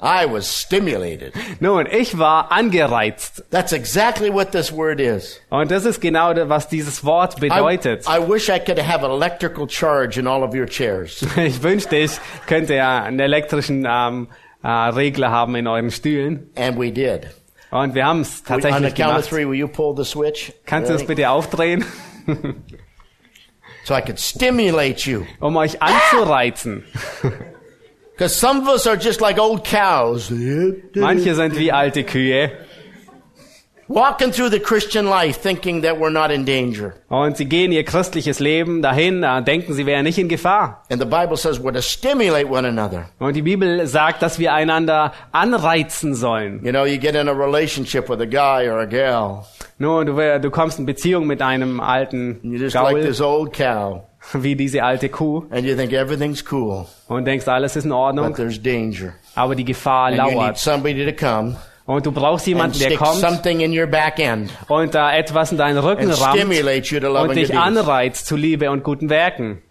[0.00, 1.34] I was stimulated.
[1.60, 3.44] Nun, ich war angereizt.
[3.50, 5.40] That's exactly what this word is.
[5.50, 8.06] Und das ist genau das, was dieses Wort I, bedeutet.
[8.06, 11.26] I wish I could have electrical charge in all of your chairs.
[11.36, 12.12] Ich wünschte, ich
[12.46, 14.28] könnte ja einen elektrischen ähm,
[14.62, 16.50] äh, Regler haben in euren Stühlen.
[16.56, 17.28] And we did.
[17.70, 19.28] Und wir haben es On the tatsächlich of gemacht.
[19.28, 20.52] three, will you pull the switch?
[20.64, 21.84] Kannst du es bitte aufdrehen,
[23.84, 25.24] So I could stimulate you.
[25.40, 26.84] um euch anzureizen?
[28.18, 30.28] Because some of us are just like old cows.
[30.28, 32.50] Manche sind wie alte Kühe
[33.88, 36.92] Walking through the Christian life thinking that we're not in danger.
[37.08, 40.82] und sie gehen ihr christliches Leben dahin, denken, sie wären nicht in Gefahr.
[40.90, 43.08] And the Bible says we're to stimulate one another.
[43.18, 46.62] Und die Bibel sagt, dass wir einander anreizen sollen.
[46.64, 49.46] You know, you get in a relationship with a guy or a gal,
[49.78, 53.52] Nun, du, du kommst in Beziehung mit einem alten and just like Gaul, this old
[53.54, 54.02] cow,
[54.34, 58.26] wie diese alte Kuh, and you think everything's cool, und denkst, alles ist in Ordnung,
[58.26, 59.14] but there's danger.
[59.34, 60.58] aber die Gefahr And you need lauert.
[60.58, 61.56] somebody to come
[61.88, 65.52] Und du brauchst and jemanden, der kommt something in your back end und da etwas
[65.52, 69.62] in deinen Rücken rammt und dich anreizt zu Liebe und guten Werken.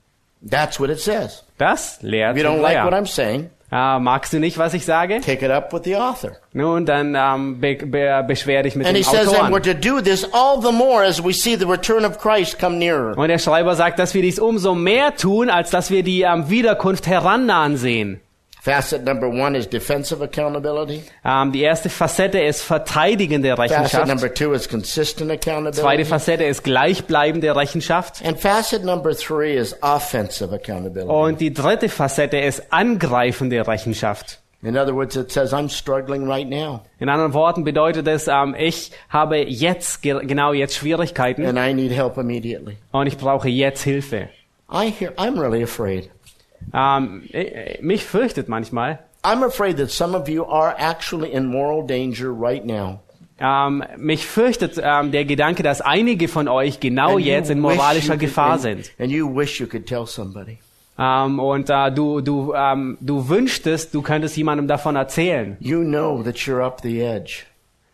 [0.50, 1.44] That's what it says.
[1.60, 2.94] Das lehrt If you don't like what.
[2.94, 5.20] I'm saying, Ah, magst du nicht, was ich sage?
[5.20, 6.38] Take it up with the author.
[6.54, 9.64] Nun, dann ähm, be be beschwer dich mit And he dem says, and we're Autoren.
[9.64, 13.16] to do this all the more as we see the return of Christ come nearer.
[13.16, 16.50] Und der Schreiber sagt, dass wir dies umso mehr tun, als dass wir die ähm,
[16.50, 18.22] Wiederkunft herannahen sehen.
[18.68, 21.02] Facet number one is defensive accountability.
[21.24, 24.08] Ähm, die erste Facette ist verteidigende Facet Rechenschaft.
[24.08, 26.04] number two is consistent Zweite accountability.
[26.04, 28.22] Facette ist gleichbleibende Rechenschaft.
[28.26, 31.10] And facet number three is offensive accountability.
[31.10, 34.40] Und die dritte Facette ist angreifende Rechenschaft.
[34.64, 38.54] In other words, it says, I'm struggling right now In anderen Worten bedeutet es, ähm,
[38.60, 42.76] ich habe jetzt, ge genau jetzt Schwierigkeiten and I need help immediately.
[42.92, 44.28] und ich brauche jetzt Hilfe.
[44.70, 46.10] I hear, I'm really afraid.
[46.74, 49.00] Ähm, äh, mich fürchtet manchmal.
[49.24, 53.00] I'm afraid that some of you are actually in moral danger right now.
[53.40, 58.14] Ähm, mich fürchtet ähm, der Gedanke, dass einige von euch genau And jetzt in moralischer
[58.14, 58.92] could- Gefahr and- sind.
[59.00, 60.58] And you wish you could tell somebody.
[60.98, 62.54] Und äh, du, du,
[63.02, 65.56] du wünschtest, du könntest jemandem davon erzählen.
[65.60, 67.44] You know that you're up the edge.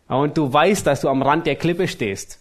[0.08, 2.38] Und du weißt, dass du am Rand der Klippe stehst.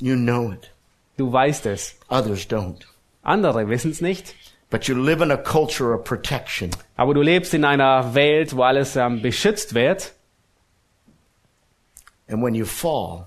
[0.00, 0.70] You know it.
[1.18, 1.96] Du weißt es.
[2.08, 2.76] Others don't.
[3.22, 4.34] Andere wissen es nicht.
[4.70, 6.70] But you live in a culture of protection.
[6.96, 10.14] Aber du lebst in einer Welt, wo alles ähm, beschützt wird.
[12.28, 13.26] And when you fall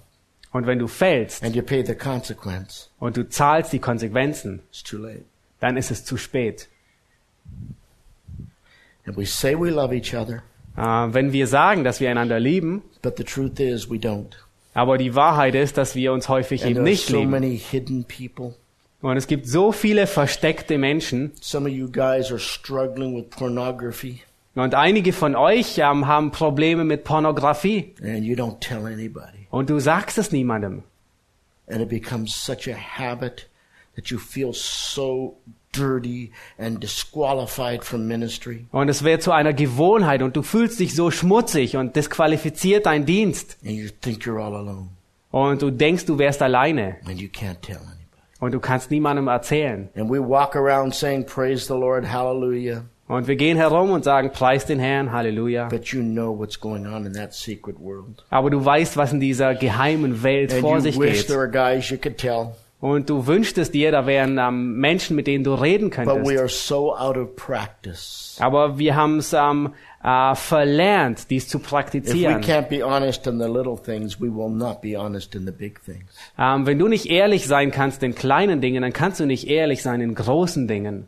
[0.53, 4.83] Und wenn du fällst and you pay the consequence, und du zahlst die Konsequenzen, it's
[4.83, 5.25] too late.
[5.59, 6.69] dann ist es zu spät.
[9.05, 10.43] And we say we love each other,
[10.77, 14.35] Äh, wenn wir sagen, dass wir einander lieben, but the truth is we don't.
[14.73, 17.31] aber die Wahrheit ist, dass wir uns häufig And eben nicht so lieben.
[19.03, 21.33] Und es gibt so viele versteckte Menschen.
[21.41, 24.21] Some of you guys are struggling with pornography
[24.55, 27.93] Und einige von euch ähm, haben Probleme mit Pornografie.
[28.01, 29.47] and you don't tell anybody.
[29.51, 30.83] Und du sagst es niemandem.
[31.67, 33.49] And it becomes such a habit
[33.95, 35.37] that you feel so
[35.75, 38.65] dirty and disqualified from ministry.
[38.71, 43.05] Und es wird zu einer Gewohnheit und du fühlst dich so schmutzig und disqualifiziert dein
[43.05, 43.57] Dienst.
[43.65, 44.87] And you think you're all alone
[45.31, 46.95] Und du denkst, du wärst alleine.
[47.05, 48.02] and you can't tell anybody.
[48.43, 49.87] Und du kannst niemandem erzählen.
[49.95, 52.83] And we walk around saying, Praise the Lord, hallelujah.
[53.07, 55.69] Und wir gehen herum und sagen, preis den Herrn, Halleluja.
[55.69, 58.25] But you know what's going on in that secret world.
[58.29, 62.25] Aber du weißt, was in dieser geheimen Welt vor And sich you wish geht.
[62.81, 66.37] Und du wünschtest dir, da wären ähm, Menschen, mit denen du reden But we könntest.
[66.37, 68.35] are so out of practice.
[68.41, 72.41] Aber wir haben es ähm, äh, verlernt, dies zu praktizieren.
[76.37, 79.81] Ähm, wenn du nicht ehrlich sein kannst in kleinen Dingen, dann kannst du nicht ehrlich
[79.81, 81.07] sein in großen Dingen.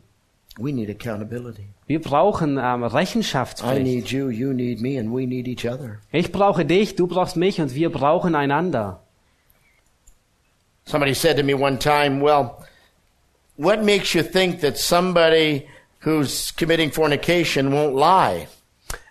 [0.58, 1.66] We need accountability.
[1.86, 3.82] Wir brauchen ähm, I Rechenschaftspflicht.
[3.82, 5.98] need you, you need me, and we need each other.
[6.10, 9.00] Ich brauche dich, du brauchst mich und wir brauchen einander.
[10.86, 12.52] Somebody said to me one time, Well,
[13.58, 15.66] what makes you think that somebody
[16.04, 18.46] who's committing fornication won't lie?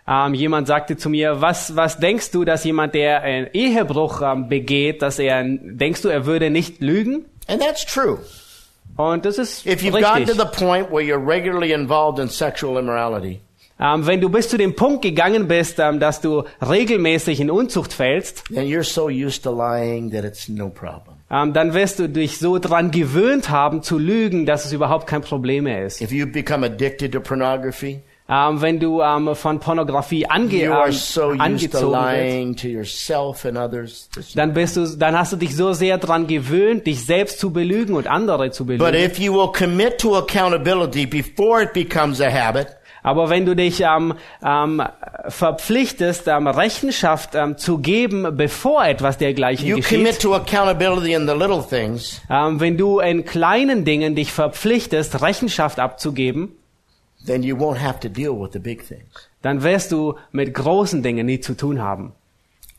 [0.07, 4.47] Ähm, jemand sagte zu mir, was, was denkst du, dass jemand, der einen Ehebruch ähm,
[4.49, 7.25] begeht, dass er, denkst du, er würde nicht lügen?
[7.47, 8.19] And that's true.
[8.97, 10.37] Und das ist If you've gotten to richtig.
[10.37, 13.39] the point where you're regularly involved in sexual immorality,
[13.77, 17.91] Ähm, wenn du bis zu dem Punkt gegangen bist, ähm, dass du regelmäßig in Unzucht
[17.91, 21.15] fällst, then you're so used to lying that it's no problem.
[21.29, 25.21] ähm, dann wirst du dich so dran gewöhnt haben zu lügen, dass es überhaupt kein
[25.21, 25.99] Problem mehr ist.
[25.99, 30.91] If you become addicted to pornography, Ähm, wenn du ähm, von Pornografie ange are ähm,
[30.93, 32.55] so angezogen
[33.71, 37.53] wirst, dann bist du, dann hast du dich so sehr dran gewöhnt, dich selbst zu
[37.53, 38.83] belügen und andere zu belügen.
[38.83, 43.55] But if you will commit to accountability before it becomes a habit, Aber wenn du
[43.55, 43.83] dich
[45.27, 52.19] verpflichtest, Rechenschaft zu geben, bevor etwas dergleichen you geschieht, to accountability in the little things,
[52.27, 56.53] wenn du in kleinen Dingen dich verpflichtest, Rechenschaft abzugeben,
[57.25, 59.29] then you won't have to deal with the big things.
[59.41, 62.13] dann wirst du mit großen Dingen nie zu tun haben.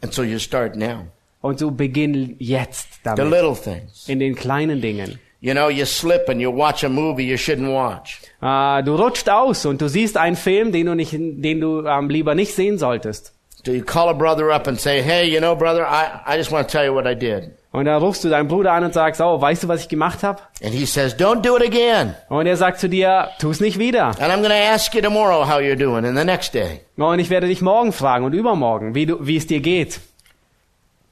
[0.02, 1.06] And so you start now.
[1.40, 3.24] Und so beginn jetzt damit.
[3.24, 4.08] The little things.
[4.08, 5.18] in den kleinen Dingen.
[5.40, 8.20] You know, you slip and you watch a movie you shouldn't watch.
[8.40, 12.08] Äh, du rutscht aus und du siehst einen Film, den du, nicht, den du ähm,
[12.08, 13.32] lieber nicht sehen solltest.
[13.64, 16.50] Do you call a brother up and say, hey, you know, brother, I, I just
[16.50, 17.50] want to tell you what I did.
[17.76, 20.22] Und dann rufst du deinen Bruder an und sagst, oh, weißt du, was ich gemacht
[20.22, 20.40] habe?
[20.64, 22.14] And he says, don't do it again.
[22.30, 24.06] Und er sagt zu dir, tu's nicht wieder.
[24.06, 26.80] And I'm going to ask you tomorrow how you're doing and the next day.
[26.96, 30.00] Und ich werde dich morgen fragen und übermorgen, wie, du, wie es dir geht.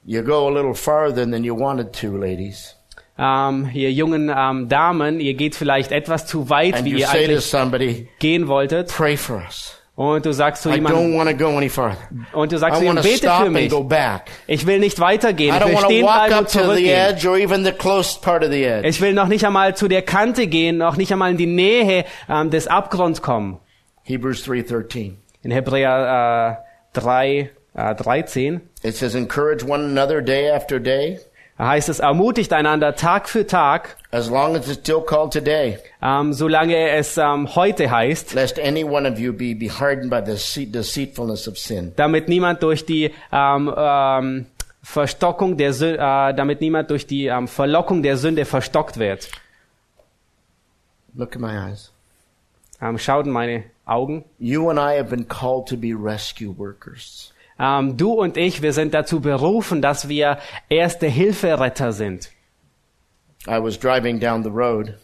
[0.05, 2.75] You go a little farther than you wanted to, ladies.
[3.19, 7.45] Ähm, ihr jungen ähm, Damen, ihr geht vielleicht etwas zu weit, And wie ihr eigentlich
[7.45, 8.87] somebody, gehen wolltet.
[8.87, 9.79] pray for us.
[9.95, 11.15] Und du sagst zu jemandem,
[12.33, 13.73] und du sagst zu ihm, bete für mich.
[14.45, 15.55] Ich will nicht weitergehen.
[15.55, 17.15] Ich will stehen bleiben und zurückgehen.
[18.83, 22.03] Ich will noch nicht einmal zu der Kante gehen, noch nicht einmal in die Nähe
[22.29, 23.59] ähm, des Abgrunds kommen.
[24.03, 25.13] Hebrews 3:13.
[25.45, 26.59] in Hebräer
[26.93, 28.61] äh, 3, äh, 13.
[28.83, 31.19] It says, encourage one another day after day,
[31.57, 35.77] Da heißt es, ermutigt einander Tag für Tag, as long as it's still called today,
[36.01, 40.19] ähm, solange es ähm, heute heißt, lest any one of you be, be hardened by
[40.25, 41.93] the deceit- deceitfulness of sin.
[41.95, 44.45] damit niemand durch die ähm, ähm,
[44.83, 49.29] Verstockung der äh, damit niemand durch die ähm, Verlockung der Sünde verstockt wird.
[51.15, 51.91] Look at my eyes.
[52.81, 54.25] Ähm, schaut in meine Augen.
[54.37, 57.31] You and I have been called to be rescue workers.
[57.59, 60.39] Ähm, du und ich, wir sind dazu berufen, dass wir
[60.69, 62.29] erste Hilferetter sind.
[63.47, 64.95] I was driving down the road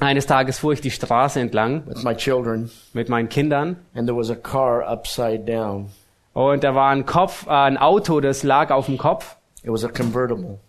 [0.00, 4.16] Eines Tages fuhr ich die Straße entlang with my children, mit meinen Kindern and there
[4.16, 5.90] was a car upside down.
[6.34, 9.34] und da war ein Kopf, äh, ein Auto, das lag auf dem Kopf.
[9.64, 10.60] It was a convertible,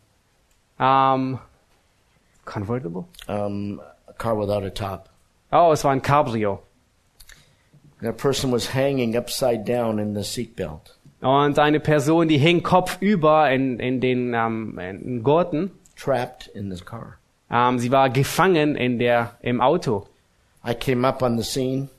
[0.79, 1.37] Ähm,
[2.45, 3.05] convertible?
[3.27, 5.09] um, a car without a top.
[5.51, 6.63] Oh, es war ein Cabrio.
[7.99, 10.95] And a person was hanging upside down in the seatbelt.
[11.21, 15.71] Und eine Person, die hing kopfüber in, in den ähm, in Gurten.
[15.99, 17.17] trapped in this car.
[17.51, 20.07] Ähm, sie war gefangen in der, im Auto.
[20.65, 21.89] I came up on the scene.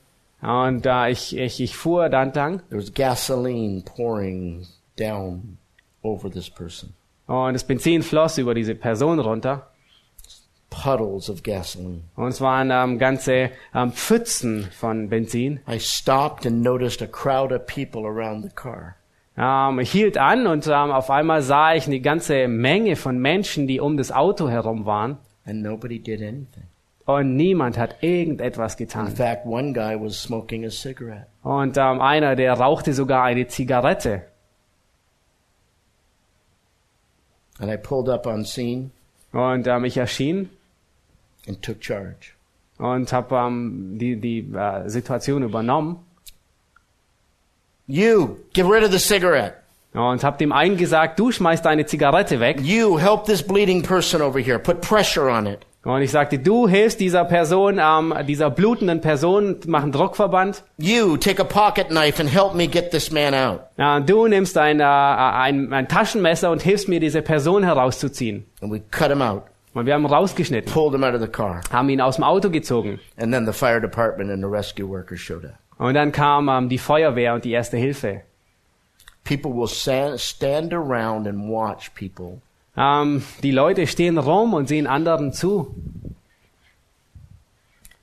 [0.41, 4.65] Und äh, ich, ich, ich fuhr da entlang There was gasoline pouring
[4.97, 5.57] down
[6.01, 6.93] over this person.
[7.27, 9.67] und das Benzin floss über diese Person runter.
[10.71, 12.01] Puddles of gasoline.
[12.15, 15.59] Und es waren ähm, ganze ähm, Pfützen von Benzin.
[15.67, 18.95] I stopped and noticed a crowd of people around the car.
[19.37, 23.67] Ähm, ich hielt an und ähm, auf einmal sah ich eine ganze Menge von Menschen,
[23.67, 25.17] die um das Auto herum waren.
[25.45, 26.63] And nobody did anything.
[27.05, 29.07] Und niemand hat irgendetwas In getan.
[29.07, 31.25] fact, one guy was smoking a cigarette.
[31.43, 34.23] Und ähm, einer, der rauchte sogar eine Zigarette.
[37.59, 38.91] And I pulled up on scene
[39.33, 40.49] Und ähm, ich erschien
[41.47, 42.33] and took charge.
[42.77, 45.99] und habe ähm, die, die äh, Situation übernommen
[47.91, 49.55] You, get rid of the cigarette.
[49.93, 52.61] und habe dem einen gesagt, du schmeißt deine Zigarette weg.
[52.61, 54.57] You, help this bleeding person over here.
[54.57, 55.65] Put pressure on it.
[55.83, 60.63] Und ich sagte, du hilfst dieser Person, ähm, dieser blutenden Person, mach einen Druckverband.
[60.77, 63.61] You, take a pocket knife and help me get this man out.
[63.77, 68.45] Ja, du nimmst ein, äh, ein, ein Taschenmesser und hilfst mir, diese Person herauszuziehen.
[68.61, 71.27] And we cut him out, Und wir haben ihn rausgeschnitten, pulled him out of the
[71.27, 71.59] car.
[71.73, 73.01] haben ihn aus dem Auto gezogen.
[73.17, 75.55] And then the fire department and the rescue workers showed up.
[75.81, 78.21] Und dann kam ähm, die Feuerwehr und die Erste Hilfe.
[79.23, 82.39] People will stand, around and watch people
[82.77, 85.73] Ähm, die Leute stehen rum und sehen anderen zu.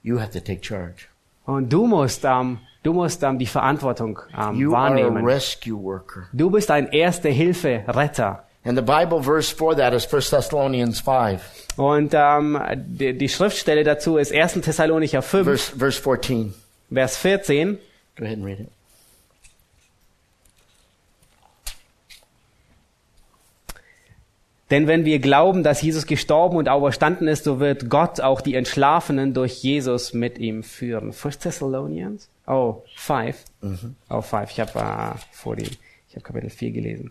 [0.02, 1.06] You have to take charge.
[1.46, 4.18] Und du musst, ähm, du musst ähm, die Verantwortung
[4.54, 5.24] You are a wahrnehmen.
[5.24, 6.26] rescue worker.
[6.32, 8.42] Du bist ein Erste-Hilfe-Retter.
[8.64, 11.40] And the Bible verse for that is 1 Thessalonians 5,
[11.76, 14.54] Und die, die Schriftstelle dazu ist 1.
[14.62, 16.54] Thessalonicher 5, verse, verse 14.
[16.90, 17.78] Vers 14.
[18.16, 18.68] Go ahead and read it.
[24.70, 28.54] Denn wenn wir glauben, dass Jesus gestorben und auferstanden ist, so wird Gott auch die
[28.54, 31.14] Entschlafenen durch Jesus mit ihm führen.
[31.22, 32.28] 1 Thessalonians?
[32.46, 33.44] Oh, 5.
[34.10, 34.50] Oh, 5.
[34.50, 35.70] Ich habe äh, vor die,
[36.08, 37.10] ich habe Kapitel 4 gelesen.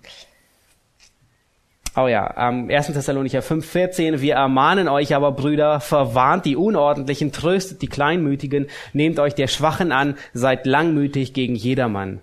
[1.99, 2.93] Oh ja, am 1.
[2.93, 4.21] Thessalonicher 5, 14.
[4.21, 9.91] Wir ermahnen euch aber, Brüder, verwarnt die Unordentlichen, tröstet die Kleinmütigen, nehmt euch der Schwachen
[9.91, 12.21] an, seid langmütig gegen jedermann.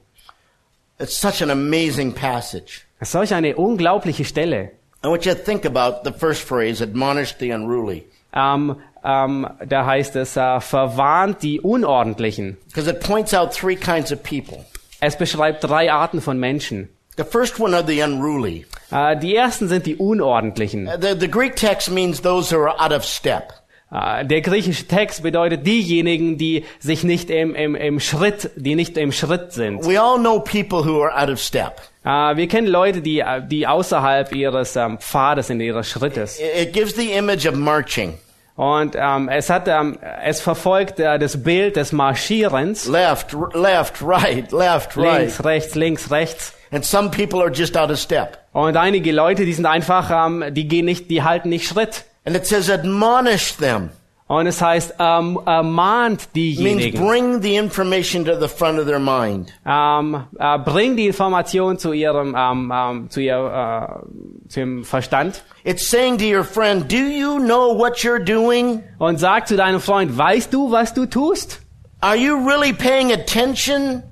[1.01, 2.83] It's such an amazing passage.
[3.01, 4.71] Das ist solch eine unglaubliche Stelle.
[5.05, 8.05] I want you to think about the first phrase, admonish the unruly.
[8.33, 12.59] Ähm, ähm, da heißt es, äh, verwarnt die Unordentlichen.
[12.69, 14.65] Because it points out three kinds of people.
[15.01, 16.91] Es beschreibt drei Arten von Menschen.
[17.16, 18.66] The first one are the unruly.
[18.90, 20.88] Äh, die ersten sind die Unordentlichen.
[20.88, 23.53] Uh, The, the Greek text means those who are out of step.
[23.92, 28.96] Äh, der griechische Text bedeutet diejenigen, die sich nicht im, im, im Schritt, die nicht
[28.96, 29.87] im Schritt sind.
[29.87, 31.81] We all know people who are out of step.
[32.05, 36.40] Äh, wir kennen Leute, die, die außerhalb ihres ähm, Pfades, in ihres Schrittes.
[36.40, 38.14] It it gives the image of marching.
[38.57, 42.87] Und ähm, es hat, ähm, es verfolgt äh, das Bild des Marschierens.
[42.87, 45.21] Left, left, right, left, right.
[45.21, 46.55] Links, rechts, links, rechts.
[46.71, 48.38] And some people are just out of step.
[48.53, 52.05] Und einige Leute, die sind einfach, ähm, die gehen nicht, die halten nicht Schritt.
[52.25, 53.90] And it says admonish them.
[54.27, 57.07] Und es heißt, ähm, ermahnt means diejenigen.
[57.07, 59.53] bring the information to the front of their mind.
[59.67, 65.44] Ähm, äh, bring die Information zu ihrem, ähm, ähm, zu ihr, äh, zu ihrem Verstand
[65.65, 68.83] It's saying to your friend, do you know what you're doing?
[68.98, 71.61] und sag zu deinem Freund, weißt du, was du tust?
[72.01, 74.03] Are you really paying attention?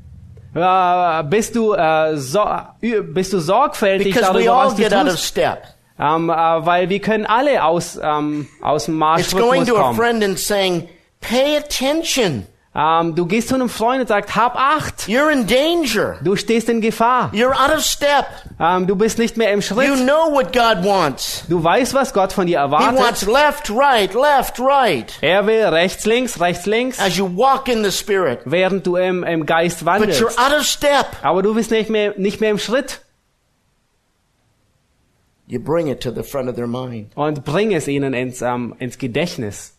[0.55, 2.45] Äh, bist du, äh, so,
[2.81, 5.25] bist du sorgfältig Because we darüber, all was du get out of tust?
[5.25, 5.63] step.
[6.03, 9.81] Ähm, äh, weil wir können alle aus, ähm, aus dem It's going Marschrhythmus to a
[9.83, 9.97] kommen.
[9.97, 10.89] friend and saying,
[11.21, 12.47] pay attention.
[12.75, 16.17] Ähm, du gehst zu einem Freund und sagst, hab Acht, You're in danger.
[16.25, 17.31] du stehst in Gefahr.
[17.35, 18.25] You're out of step.
[18.59, 19.95] Ähm, du bist nicht mehr im You Schritt.
[20.07, 21.45] know what God wants.
[21.51, 22.99] Du weißt, was Gott von dir He erwartet.
[22.99, 25.13] wants left, right, left, right.
[25.21, 28.41] Er will rechts, links, rechts, links, As you walk in the Spirit.
[28.47, 30.23] während du im, im Geist But wandelst.
[30.23, 31.07] you're out of step.
[31.23, 33.03] Aber du bist nicht mehr, nicht mehr im Schritt.
[35.53, 37.11] You bring it to the front of their mind.
[37.15, 39.75] Und bring es ihnen ins, ähm, ins Gedächtnis.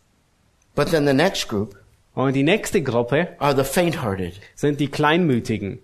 [0.76, 1.76] But then the next group
[2.14, 4.40] Und die nächste Gruppe are the faint-hearted.
[4.54, 5.80] sind die Kleinmütigen.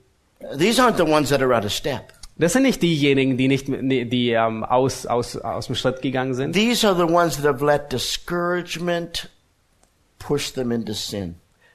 [0.55, 2.13] These aren't the ones that are out of step.
[2.37, 6.35] Das sind nicht diejenigen, die nicht, die, die ähm, aus, aus, aus dem Schritt gegangen
[6.35, 6.53] sind.
[6.53, 9.27] These are the ones that have let discouragement
[10.19, 11.33] push them into sin.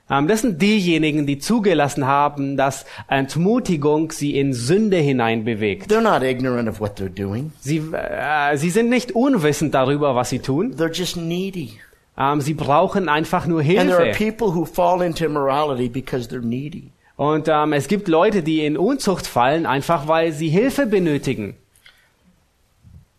[0.08, 5.90] Das sind diejenigen, die zugelassen haben, dass Entmutigung sie in Sünde hineinbewegt.
[5.90, 7.52] They're not ignorant of what they're doing.
[7.60, 10.74] Sie, äh, sie sind nicht unwissend darüber, was sie tun.
[10.76, 11.80] They're just needy.
[12.18, 14.18] Ähm, sie brauchen einfach nur And there are Hilfe.
[14.32, 16.90] people who fall into immorality because they're needy.
[17.16, 21.54] Und ähm, es gibt Leute, die in Unzucht fallen, einfach weil sie Hilfe benötigen.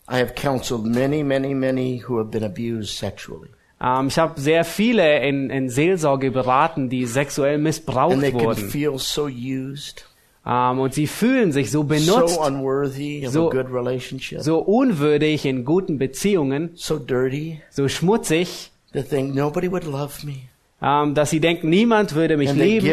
[0.08, 3.50] I have counseled many, many, many who have been abused sexually.
[3.86, 8.70] Ähm, ich habe sehr viele in, in Seelsorge beraten, die sexuell missbraucht wurden.
[8.98, 10.06] so used,
[10.48, 13.50] Ähm, und sie fühlen sich so benutzt, so
[14.42, 17.62] So- unwürdig in guten Beziehungen, so dirty.
[17.70, 20.36] so schmutzig, They think nobody would love me.
[20.82, 22.86] ähm, dass sie denken, niemand würde mich And lieben.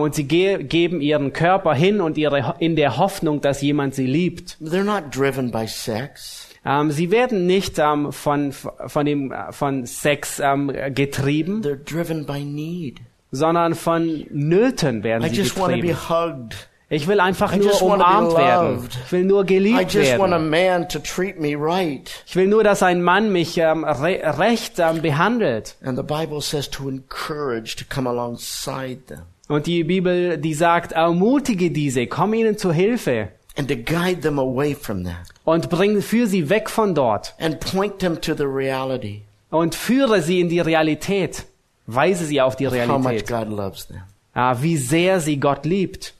[0.00, 4.06] und sie ge geben ihren Körper hin und ihre, in der Hoffnung, dass jemand sie
[4.06, 4.56] liebt.
[4.62, 6.45] They're not driven by sex.
[6.66, 12.26] Ähm, sie werden nicht ähm, von, von, dem, äh, von Sex ähm, getrieben, They're driven
[12.26, 13.00] by need.
[13.30, 16.08] sondern von Nöten werden I sie just want to be getrieben.
[16.08, 16.68] hugged.
[16.88, 18.74] Ich will einfach I nur just wanna be umarmt werden.
[18.76, 18.98] loved.
[19.06, 20.50] Ich will nur I geliebt just want a werden.
[20.50, 22.22] man to treat me right.
[22.26, 25.76] Ich will nur, dass ein Mann mich ähm, re recht ähm, behandelt.
[25.84, 30.92] And the Bible says to encourage, to come alongside them Und die Bibel, die sagt,
[30.92, 36.02] ermutige diese, komm ihnen zu Hilfe and to guide them away from that und bring
[36.02, 40.48] für sie weg von dort and point them to the reality und führe sie in
[40.48, 41.46] die Realität.
[41.86, 42.90] Weise sie auf die Realität.
[42.90, 43.26] how much.
[43.26, 44.02] God loves them.
[44.34, 46.14] Ah, wie sehr sie Gott liebt.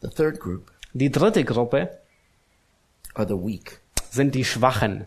[0.00, 1.98] The third group Die dritte Gruppe
[3.14, 3.80] are the weak.
[4.10, 5.06] sind die Schwachen.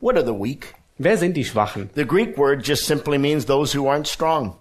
[0.00, 0.74] What are the weak?
[0.98, 1.90] Wer sind die Schwachen?
[1.94, 4.56] The Greek word just simply means those who aren't strong.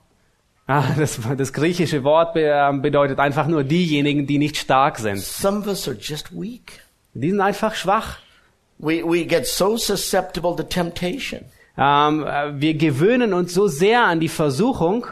[0.68, 5.20] Ah, das, das griechische Wort ähm, bedeutet einfach nur diejenigen, die nicht stark sind.
[5.20, 6.82] Some of us are just weak.
[7.13, 8.18] Die sind einfach schwach.
[8.80, 11.41] We, we get so susceptible to temptation.
[11.78, 15.05] Ähm, äh, wir gewöhnen uns so sehr an die Versuchung.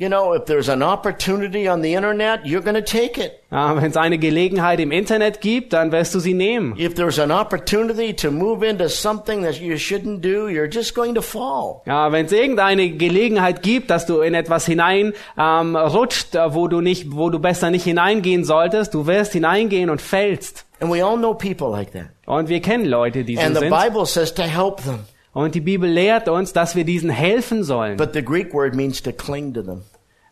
[0.00, 3.32] You know, if there's an opportunity on the internet, you're going to take it.
[3.50, 6.76] Wenn es eine Gelegenheit im Internet gibt, dann wirst du sie nehmen.
[6.78, 11.16] If there's an opportunity to move into something that you shouldn't do, you're just going
[11.16, 11.82] to fall.
[11.84, 16.68] Ja, wenn es irgendeine Gelegenheit gibt, dass du in etwas hinein ähm, rutscht, äh, wo
[16.68, 20.64] du nicht, wo du besser nicht hineingehen solltest, du wirst hineingehen und fällst.
[20.78, 22.10] And we all know people like that.
[22.24, 23.70] Und wir kennen Leute, die so And the sind.
[23.70, 25.00] Bible says to help them.
[25.38, 27.96] Und die Bibel lehrt uns, dass wir diesen helfen sollen.
[27.96, 29.82] But the Greek word means to cling to them.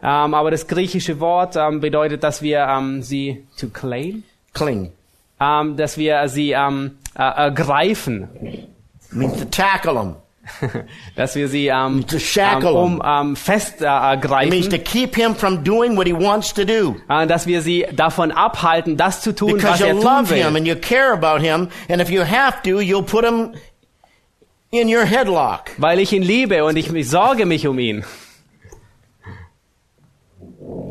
[0.03, 4.91] Ähm, aber das griechische Wort ähm, bedeutet, dass wir ähm, sie to claim, Cling.
[5.39, 8.29] dass wir sie äh, ergreifen,
[9.13, 10.17] means to tackle them.
[11.17, 15.15] dass wir sie ähm, To shackle um ähm, fest äh, It means ergreifen, to keep
[15.15, 16.97] him from doing what he wants to do.
[17.09, 20.35] äh, dass wir sie davon abhalten, das zu tun, was Because you er tun love
[20.35, 20.57] him will.
[20.57, 21.69] and you care about him.
[21.89, 23.53] And if you have to, you'll put him
[24.81, 25.71] in your headlock.
[25.79, 28.05] Weil ich ihn liebe und ich, ich sorge mich um ihn.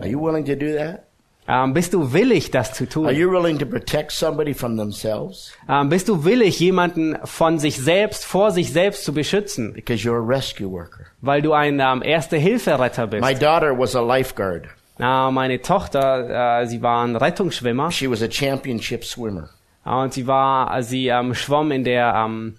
[0.01, 1.03] Are you willing to do that?
[1.47, 3.15] Ähm, bist du willig, das zu Are tun?
[3.15, 5.53] you willing to protect somebody from themselves?
[5.69, 9.73] Ähm, bist du willig, jemanden von sich selbst, vor sich selbst zu beschützen?
[9.73, 11.05] Because you're a rescue worker.
[11.21, 13.23] Weil du ein ähm, Erste-Hilfe-Retter bist.
[13.23, 14.63] My daughter was a lifeguard.
[14.97, 19.49] Na, meine Tochter, äh, sie war ein Rettungsschwimmer She was a championship swimmer.
[19.85, 22.51] äh, und sie war, sie ähm, schwamm in der äh, äh,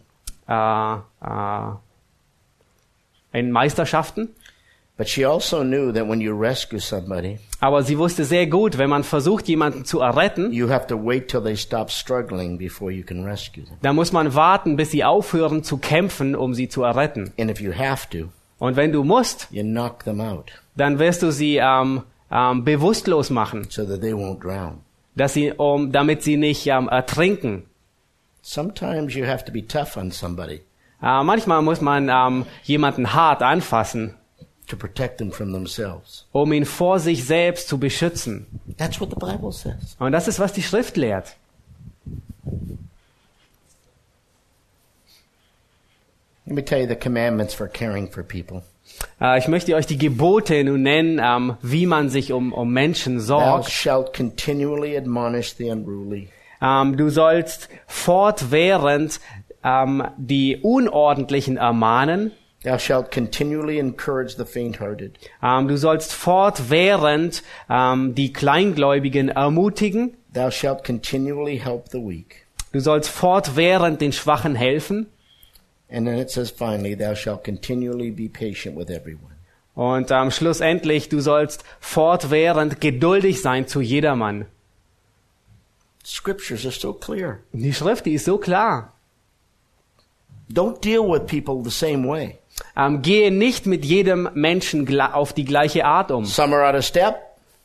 [3.33, 4.29] in Meisterschaften.
[4.99, 8.89] But she also knew that when you rescue somebody, Aber sie wusste sehr gut, wenn
[8.89, 13.05] man versucht, jemanden zu erretten, you have to wait till they stop struggling before you
[13.05, 13.77] can rescue them.
[13.83, 17.31] dann muss man warten, bis sie aufhören zu kämpfen, um sie zu erretten.
[17.39, 18.29] And if you have to,
[18.59, 23.29] Und wenn du musst, you knock them out dann wirst du sie ähm, ähm, bewusstlos
[23.29, 24.79] machen, so that they won't drown.
[25.15, 27.65] dass sie, um, damit sie nicht ähm, ertrinken.
[28.49, 30.61] Sometimes you have to be tough on somebody
[31.03, 34.15] Äh, manchmal muss man ähm, jemanden hart anfassen,
[34.69, 36.27] to protect them from themselves.
[36.33, 38.47] um ihn vor sich selbst zu beschützen.
[38.79, 39.97] That's what the Bible says.
[39.99, 41.35] Und das ist, was die Schrift lehrt.
[46.47, 48.63] Let me tell you the commandments for caring for people.
[49.21, 53.17] Äh, ich möchte euch die Gebote nun nennen, ähm, wie man sich um, um Menschen
[53.19, 53.71] Thou sorgt.
[53.71, 56.29] shalt continually admonish the unruly.
[56.61, 59.21] Ähm, du sollst fortwährend
[59.63, 62.33] ähm, die Unordentlichen ermahnen.
[62.63, 65.19] Thou shalt continually encourage the faint-hearted.
[65.43, 70.17] Ähm, du sollst fortwährend ähm, die Kleingläubigen ermutigen.
[70.33, 72.47] Thou shalt continually help the weak.
[72.73, 75.07] Du sollst fortwährend den Schwachen helfen.
[75.89, 79.37] And then it says finally, thou shalt continually be patient with everyone.
[79.75, 84.47] Und ähm, schlussendlich, du sollst fortwährend geduldig sein zu jedermann.
[86.07, 87.41] Scriptures are so clear.
[87.53, 88.93] Die Schrift, die ist so klar.
[90.49, 92.39] Don't deal with people the same way.
[92.77, 96.25] Ähm, gehe nicht mit jedem Menschen auf die gleiche Art um.
[96.25, 97.17] Some are out of step,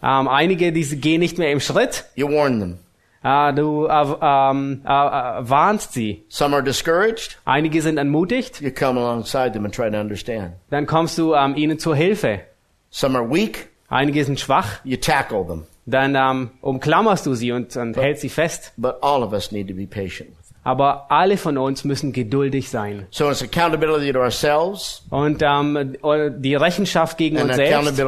[0.03, 2.05] Ähm, einige, die gehen nicht mehr im Schritt.
[2.15, 2.79] you warn them.
[3.23, 6.25] Äh, du äh, ähm, äh, äh, warnst sie.
[6.27, 8.59] Some are discouraged, Einige sind entmutigt.
[8.61, 10.53] you come alongside them and try to understand.
[10.71, 12.41] Dann kommst du ähm, ihnen zur Hilfe.
[12.89, 14.79] Some are weak, Einige sind schwach.
[14.83, 15.65] you tackle them.
[15.85, 18.73] Dann ähm, umklammerst du sie und, und hältst sie fest.
[18.77, 20.55] But all of us need to be patient with them.
[20.63, 23.07] Aber alle von uns müssen geduldig sein.
[23.09, 25.97] So it's accountability to ourselves Und ähm,
[26.37, 27.99] die Rechenschaft gegen uns selbst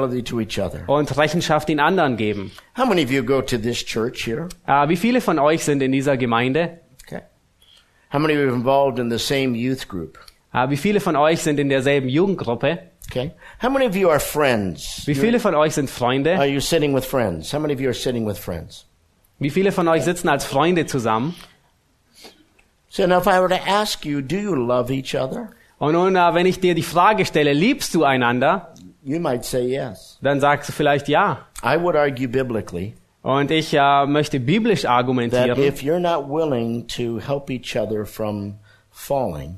[0.88, 2.52] und Rechenschaft den anderen geben.
[2.78, 4.50] How many of you go to this church here?
[4.68, 6.80] Äh, wie viele von euch sind in dieser Gemeinde?
[7.08, 7.22] Okay.
[8.14, 10.20] How many of you are involved in the same youth group?
[10.54, 12.80] Äh, wie viele von euch sind in derselben Jugendgruppe?
[13.10, 13.32] Okay.
[13.62, 15.04] How many of you are friends?
[15.06, 16.36] Wie viele von euch sind Freunde?
[16.38, 17.54] Are you sitting with friends?
[17.54, 18.86] How many of you are sitting with friends?
[19.40, 21.36] Wie viele von euch sitzen als Freunde zusammen?
[22.90, 25.50] So now if I were to ask you, do you love each other?
[25.80, 28.74] Und nun, äh, wenn ich dir die Frage stelle, liebst du einander?
[29.04, 30.18] You might say yes.
[30.22, 31.46] Dann sagst du vielleicht ja.
[31.64, 35.60] I would argue biblically Und ich äh, möchte biblisch that argumentieren.
[35.62, 38.56] if you're not willing to help each other from
[38.92, 39.58] falling,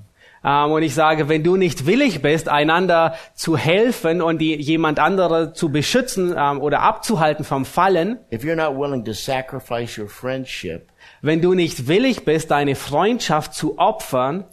[0.72, 5.54] und ich sage, wenn du nicht willig bist, einander zu helfen und die, jemand andere
[5.54, 10.90] zu beschützen ähm, oder abzuhalten vom Fallen, if you're not willing to sacrifice your friendship
[11.26, 14.46] wenn du nicht willig bist, deine Freundschaft zu opfern,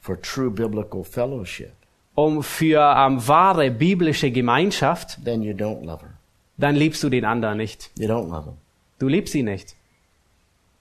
[0.00, 1.72] for true biblical fellowship,
[2.14, 7.90] um für ähm, wahre biblische Gemeinschaft, dann liebst du den anderen nicht.
[8.98, 9.76] Du liebst sie nicht.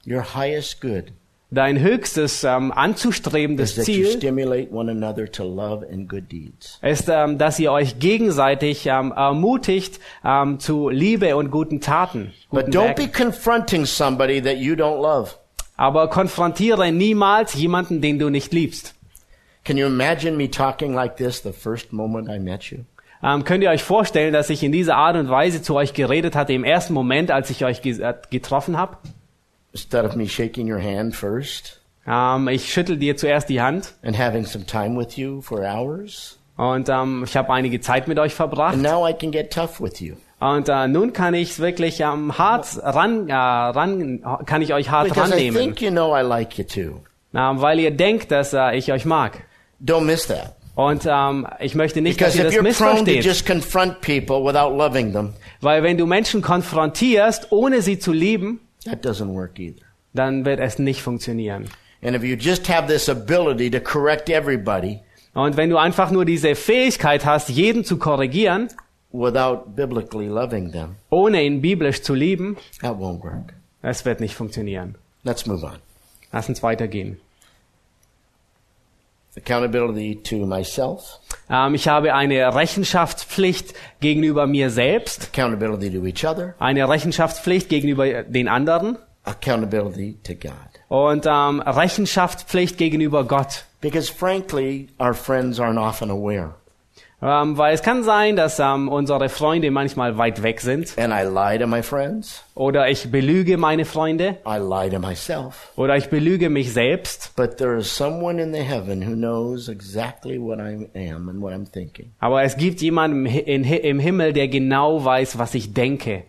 [0.08, 1.12] Your highest good
[1.50, 4.20] Dein höchstes ähm, anzustrebendes Ziel
[6.82, 12.34] ist, ähm, dass ihr euch gegenseitig ähm, ermutigt ähm, zu Liebe und guten Taten.
[12.52, 13.14] But Guten don't be Werken.
[13.14, 15.36] confronting somebody that you don't love.
[15.78, 18.94] Aber konfrontiere niemals jemanden, den du nicht liebst.
[19.64, 22.80] Can you imagine me talking like this the first moment I met you?
[23.24, 26.36] Ähm, könnt ihr euch vorstellen, dass ich in dieser Art und Weise zu euch geredet
[26.36, 28.98] hatte im ersten Moment, als ich euch äh, getroffen habe?
[29.78, 34.18] Instead of me shaking your hand first Ähm, ich schüttel dir zuerst die Hand and
[34.18, 38.34] having some time with you for hours, und ähm, ich habe einige Zeit mit euch
[38.34, 38.74] verbracht.
[38.74, 40.16] and now I can get tough with you.
[40.40, 45.10] Und äh, nun kann ich wirklich ähm, hart ran, äh, ran, kann ich euch hart
[45.10, 47.02] Because I rannehmen, think you know I like you too.
[47.36, 49.44] ähm, weil ihr denkt, dass äh, ich euch mag.
[49.84, 50.56] Don't miss that.
[50.76, 53.26] Und ähm, ich möchte nicht, dass Because ihr if das you're prone to missversteht.
[53.26, 58.60] just confront people without loving them, Weil wenn du Menschen konfrontierst, ohne sie zu lieben,
[58.88, 59.86] that doesn't work either.
[60.14, 61.70] dann wird es nicht funktionieren.
[62.02, 65.02] And if you just have this ability to correct everybody
[65.34, 68.70] Und wenn du einfach nur diese Fähigkeit hast, jeden zu korrigieren,
[69.12, 73.54] without biblically loving them, ohne ihn biblisch zu lieben, that won't work.
[73.84, 74.96] es wird nicht funktionieren.
[75.24, 75.78] Let's move on.
[76.32, 77.20] Lass uns weitergehen.
[79.38, 81.20] Accountability to myself,
[81.50, 88.24] Ähm, ich habe eine Rechenschaftspflicht gegenüber mir selbst, accountability to each other, eine Rechenschaftspflicht gegenüber
[88.24, 90.54] den anderen accountability to God.
[90.90, 93.66] und ähm, Rechenschaftspflicht gegenüber Gott.
[93.82, 96.56] Because frankly, our friends aren't often aware.
[97.20, 101.24] Ähm, weil es kann sein, dass ähm, unsere Freunde manchmal weit weg sind And I
[101.28, 102.44] lie to my friends.
[102.54, 105.72] oder ich belüge meine Freunde I lie to myself.
[105.76, 107.32] oder ich belüge mich selbst.
[107.36, 111.54] But there is someone in the heaven who knows exactly what I am and what
[111.54, 112.12] I'm thinking.
[112.20, 116.24] Aber es gibt jemanden im, im Himmel, der genau weiß, was ich denke.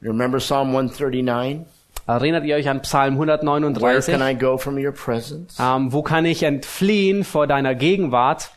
[0.00, 1.66] You remember Psalm 139?
[2.06, 4.14] Erinnert ihr euch an Psalm Where 139?
[4.16, 5.56] can I go from your presence?
[5.60, 8.50] Ähm, wo kann ich entfliehen vor deiner Gegenwart?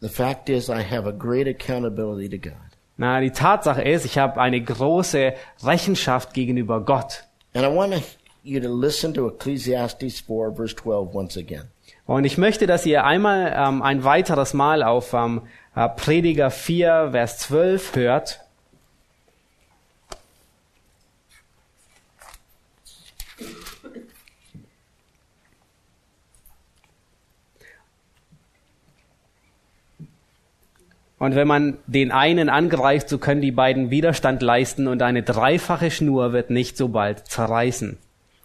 [0.00, 2.70] The fact is, I have a great accountability to God.
[2.96, 7.24] Na, die Tatsache ist, ich habe eine große Rechenschaft gegenüber Gott.
[7.54, 7.94] And I want
[8.42, 11.64] you to listen to Ecclesiastes 4, verse 12 once again.
[12.06, 15.42] Und ich möchte, dass ihr einmal ähm, ein weiteres Mal auf ähm,
[15.76, 18.40] äh, Prediger 4, Vers 12 hört.
[31.20, 35.90] Und wenn man den einen angreift, so können die beiden Widerstand leisten und eine dreifache
[35.90, 37.98] Schnur wird nicht so bald zerreißen.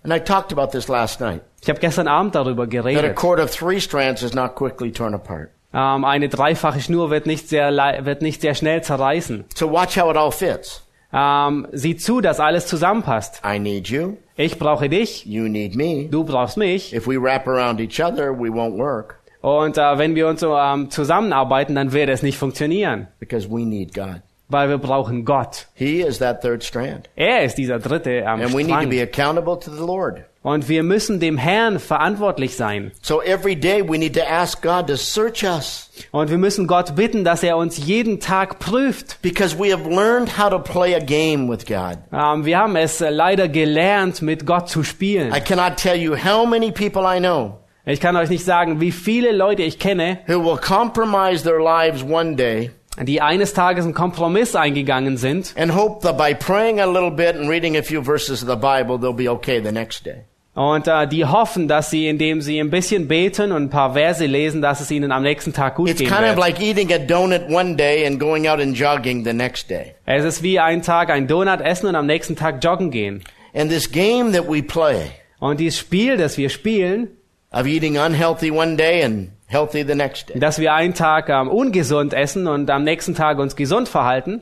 [0.03, 1.41] And I talked about this last night.
[1.63, 3.15] Ich habe gestern Abend darüber That a geredet.
[3.15, 5.49] cord of three strands is not quickly torn apart.
[5.73, 7.71] Ähm, eine dreifache Schnur wird nicht sehr,
[8.05, 9.45] wird nicht sehr schnell zerreißen.
[9.55, 10.83] So watch how it all fits.
[11.13, 13.41] Ähm, sieh zu, dass alles zusammenpasst.
[13.45, 14.17] I need you.
[14.35, 16.09] Ich brauche dich, You need me.
[16.11, 16.93] du brauchst mich.
[16.93, 19.15] If we wrap around each other, we won't work
[19.45, 23.59] Und äh, wenn wir uns so ähm, zusammenarbeiten, dann wird es nicht funktionieren, because we
[23.63, 24.21] need God.
[24.49, 25.67] weil wir brauchen Gott.
[25.75, 27.09] He is that third strand.
[27.15, 28.89] Er ist dieser dritte ähm, And we need to Strang.
[28.89, 30.23] be accountable to the Lord.
[30.41, 32.91] Und wir müssen dem Herrn verantwortlich sein.
[33.01, 36.95] So every day we need to ask God to search us Und wir müssen Gott
[36.95, 39.19] bitten, dass er uns jeden Tag prüft.
[39.21, 41.97] because we have learned how to play a game with God.
[42.11, 45.31] Ähm, wir haben es äh, leider gelernt, mit Gott zu spielen.
[45.35, 48.91] I cannot tell you how many people I know Ich kann euch nicht sagen, wie
[48.91, 52.71] viele Leute ich kenne, who will compromise their lives one day
[53.03, 57.35] die eines Tages einen Kompromiss eingegangen sind and hope that by praying a little bit
[57.35, 60.23] and reading a few verses of the Bible, they'll be okay the next day.
[60.53, 64.25] und äh, die hoffen, dass sie, indem sie ein bisschen beten und ein paar Verse
[64.25, 66.39] lesen, dass es ihnen am nächsten Tag gut It's gehen kind of wird.
[66.39, 69.93] like eating a donut one day and going out and jogging the next day.
[70.05, 73.21] Es ist wie ein Tag ein Donut essen und am nächsten Tag joggen gehen.
[73.53, 77.09] And this game that we play Und dieses Spiel, das wir spielen,
[77.55, 81.47] of eating unhealthy one day and healthy the next day, dass wir einen Tag ähm,
[81.49, 84.41] ungesund essen und am nächsten Tag uns gesund verhalten,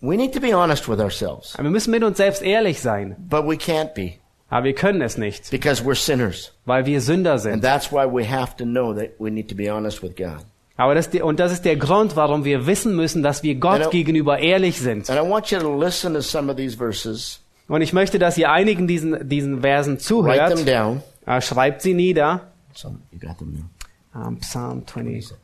[0.00, 1.54] we need to be honest with ourselves.
[1.58, 3.16] wir müssen mit uns selbst ehrlich sein.
[3.18, 4.14] But we can't be
[4.48, 6.52] Aber wir können es nicht, because we're sinners.
[6.66, 7.64] weil wir Sünder And sind.
[7.64, 10.44] that's why we have to know that we need to be honest with God.
[10.78, 13.90] Aber das, und das ist der Grund, warum wir wissen müssen, dass wir Gott Genau.
[13.90, 15.08] gegenüber ehrlich sind.
[15.10, 18.36] And I want you to listen to some of these verses, Und ich möchte, dass
[18.38, 20.68] ihr einigen diesen, diesen Versen write them zuhört.
[20.68, 21.02] down.
[21.26, 22.52] Äh, schreibt sie nieder.
[22.74, 23.68] Some, you got them
[24.14, 24.28] now.
[24.28, 25.34] Ähm, Psalm 20.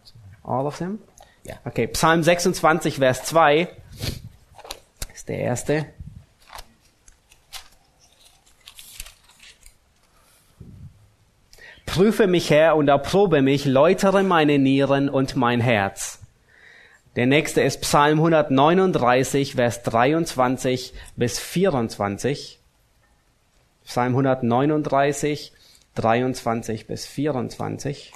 [0.45, 0.99] All of them?
[1.45, 1.57] Ja.
[1.65, 3.69] Okay, Psalm 26, Vers 2
[5.13, 5.87] ist der erste.
[11.87, 16.21] Prüfe mich her und erprobe mich, läutere meine Nieren und mein Herz.
[17.17, 22.61] Der nächste ist Psalm 139, Vers 23 bis 24.
[23.85, 25.53] Psalm 139,
[25.95, 28.13] 23 bis 24.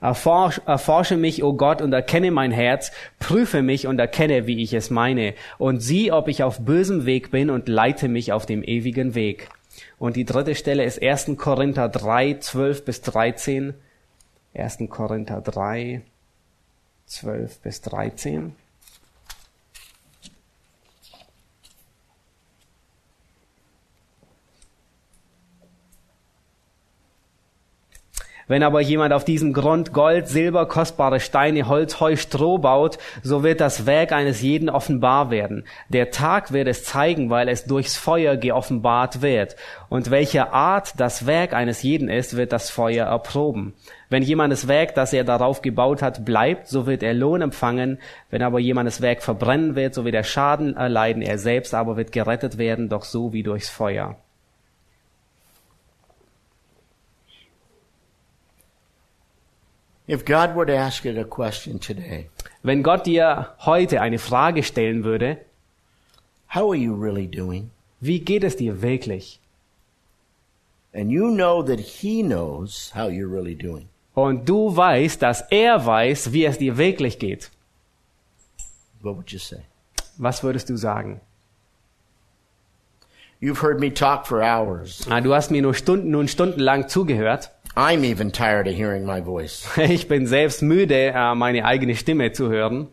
[0.00, 4.74] Erforsch, erforsche mich, o Gott, und erkenne mein Herz, prüfe mich und erkenne, wie ich
[4.74, 8.62] es meine, und sieh, ob ich auf bösem Weg bin und leite mich auf dem
[8.62, 9.48] ewigen Weg.
[9.98, 11.38] Und die dritte Stelle ist 1.
[11.38, 13.74] Korinther 3, 12 bis 13.
[14.52, 14.78] 1.
[14.90, 16.02] Korinther 3,
[17.06, 18.54] 12 bis 13.
[28.46, 33.42] Wenn aber jemand auf diesem Grund Gold, Silber, kostbare Steine, Holz, Heu, Stroh baut, so
[33.42, 35.64] wird das Werk eines jeden offenbar werden.
[35.88, 39.56] Der Tag wird es zeigen, weil es durchs Feuer geoffenbart wird.
[39.88, 43.74] Und welche Art das Werk eines jeden ist, wird das Feuer erproben.
[44.10, 47.98] Wenn jemandes Werk, das er darauf gebaut hat, bleibt, so wird er Lohn empfangen.
[48.30, 51.22] Wenn aber jemandes Werk verbrennen wird, so wird er Schaden erleiden.
[51.22, 54.16] Er selbst aber wird gerettet werden, doch so wie durchs Feuer.
[60.06, 62.28] If God were to ask you a question today,
[62.62, 65.38] Wenn Gott dir heute eine Frage stellen würde,
[66.54, 67.70] how are you really doing?
[68.00, 69.40] wie geht es dir wirklich?
[70.94, 73.88] And you know that He knows how you're really doing.
[74.14, 77.50] Und du weißt, dass er weiß, wie es dir wirklich geht.
[79.02, 79.62] What would you say?
[80.18, 81.20] Was würdest du sagen?
[83.40, 85.06] You've heard me talk for hours.
[85.10, 87.50] Ah, Du hast mir nur Stunden, nun stundenlang zugehört.
[87.76, 89.66] I'm even tired of hearing my voice.
[89.78, 92.88] Ich bin selbst müde, äh, meine eigene Stimme zu hören.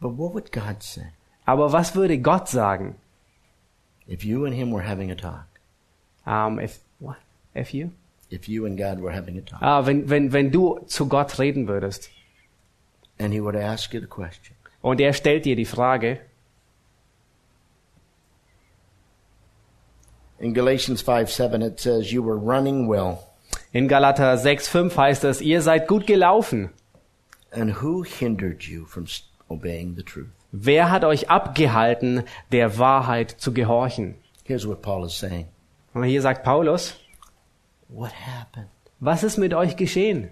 [0.00, 1.06] But what would God say
[1.44, 2.96] Aber was würde Gott sagen?
[4.06, 5.46] if you and Him were having a talk?
[6.24, 7.16] Um, if, what?
[7.54, 7.90] if you?
[8.30, 9.60] If you and God were having a talk?
[9.60, 12.10] Ah, wenn, wenn, wenn du zu Gott reden würdest
[13.18, 16.20] And He would ask you the question und er stellt dir die Frage,
[20.38, 23.24] In Galatians 5 7, it says, You were running well.
[23.72, 26.70] In Galater 6,5 heißt es, ihr seid gut gelaufen.
[27.50, 29.06] And who hindered you from
[29.48, 30.28] obeying the truth?
[30.52, 34.14] Wer hat euch abgehalten, der Wahrheit zu gehorchen?
[34.44, 35.46] Here's what Paul is saying
[35.94, 36.94] Und hier sagt Paulus,
[37.88, 38.68] What happened?
[39.00, 40.30] was ist mit euch geschehen?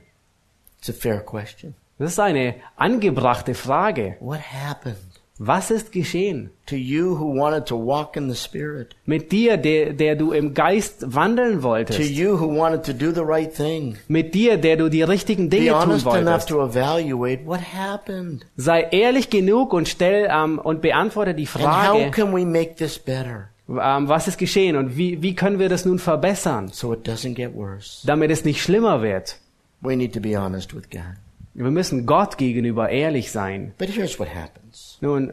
[0.78, 1.74] It's a fair question.
[1.98, 4.16] Das ist eine angebrachte Frage.
[4.20, 4.96] What happened?
[5.38, 6.50] Was ist geschehen?
[6.66, 8.96] To you who wanted to walk in the Spirit.
[9.04, 12.10] Mit dir, der, der du im Geist wandeln To wolltest.
[12.10, 13.98] you who wanted to do the right thing.
[14.08, 16.48] Mit dir, der du die richtigen Be Dinge tun honest enough wolltest.
[16.48, 18.46] to evaluate what happened.
[18.56, 22.76] Sei ehrlich genug und stell ähm, und beantworte die And how Frage, can we make
[22.76, 26.92] this better ähm, was ist geschehen und wie, wie können wir das nun verbessern, so
[26.92, 28.06] it doesn't get worse?
[28.06, 29.38] damit es nicht schlimmer wird.
[29.80, 31.16] We need to be honest with God.
[31.58, 33.72] Wir müssen Gott gegenüber ehrlich sein.
[33.78, 34.98] But here's what happens.
[35.00, 35.32] Nun,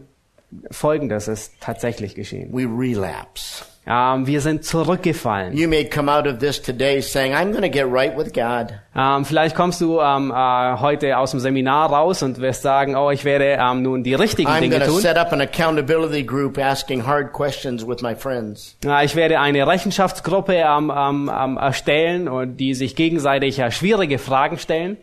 [0.72, 2.50] folgendes ist tatsächlich geschehen.
[2.54, 3.66] We relapse.
[3.86, 5.52] Ähm, wir sind zurückgefallen.
[5.54, 8.74] You may come out of this today saying, I'm going to get right with God.
[8.96, 13.12] Ähm, vielleicht kommst du ähm, äh, heute aus dem Seminar raus und wirst sagen, oh,
[13.12, 15.02] ich werde ähm, nun die richtigen I'm Dinge tun.
[15.02, 18.78] set up an accountability group asking hard questions with my friends.
[18.86, 24.18] Ja, ich werde eine Rechenschaftsgruppe ähm, ähm, ähm, erstellen und die sich gegenseitig äh, schwierige
[24.18, 24.96] Fragen stellen.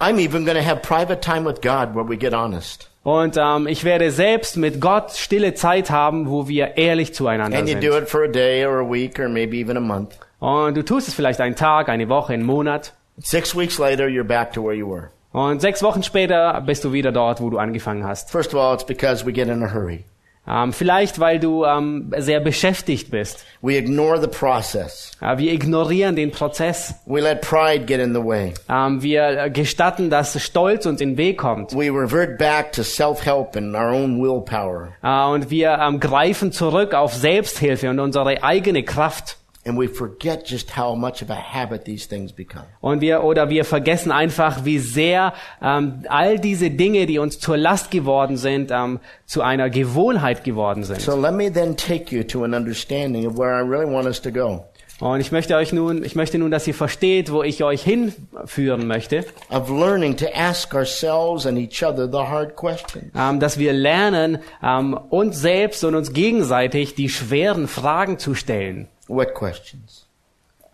[0.00, 2.90] I'm even going to have private time with God where we get honest.
[3.04, 7.68] Und ähm, ich werde selbst mit Gott stille Zeit haben, wo wir ehrlich zueinander And
[7.68, 7.84] you sind.
[7.84, 10.18] do it for a day or a week or maybe even a month.
[10.40, 12.94] Und du tust es vielleicht einen Tag, eine Woche, einen Monat.
[13.18, 15.10] Six weeks later, you're back to where you were.
[15.32, 18.30] Und sechs Wochen später bist du wieder dort, wo du angefangen hast.
[18.30, 20.04] First of all, it's because we get in a hurry.
[20.46, 23.44] Ähm, vielleicht, weil du ähm, sehr beschäftigt bist.
[23.62, 25.12] We ignore the process.
[25.20, 26.94] Äh, wir ignorieren den Prozess.
[27.06, 28.52] We let pride get in the way.
[28.68, 31.72] Ähm, wir äh, gestatten, dass Stolz uns in den Weg kommt.
[31.72, 34.88] We revert back to self-help and our own willpower.
[35.02, 39.38] Äh, und wir greifen zurück auf Selbsthilfe und unsere eigene Kraft.
[39.66, 42.64] And we forget just how much of a habit these things become.
[42.80, 47.56] Und wir oder wir vergessen einfach, wie sehr ähm, all diese Dinge, die uns zur
[47.56, 51.00] Last geworden sind, ähm, zu einer Gewohnheit geworden sind.
[51.00, 54.20] So let me then take you to an understanding of where I really want us
[54.20, 54.64] to go.
[55.00, 58.86] Und ich möchte euch nun, ich möchte nun, dass ihr versteht, wo ich euch hinführen
[58.86, 63.06] möchte, Of learning to ask ourselves and each other the hard questions.
[63.18, 68.88] ähm, dass wir lernen, ähm, uns selbst und uns gegenseitig die schweren Fragen zu stellen.
[69.08, 70.06] What questions?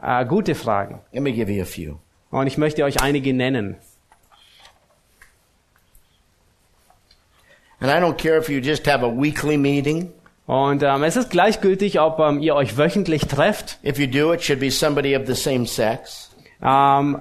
[0.03, 1.01] Äh, gute Fragen.
[1.13, 1.99] Let me give you a few.
[2.31, 3.77] Und ich möchte euch einige nennen.
[7.81, 10.13] And I don't care if you just have a weekly meeting.
[10.47, 14.43] Und ähm, es ist gleichgültig, ob ähm, ihr euch wöchentlich trefft, If you do, it
[14.43, 16.31] should be somebody of the same sex.
[16.63, 17.21] ähm,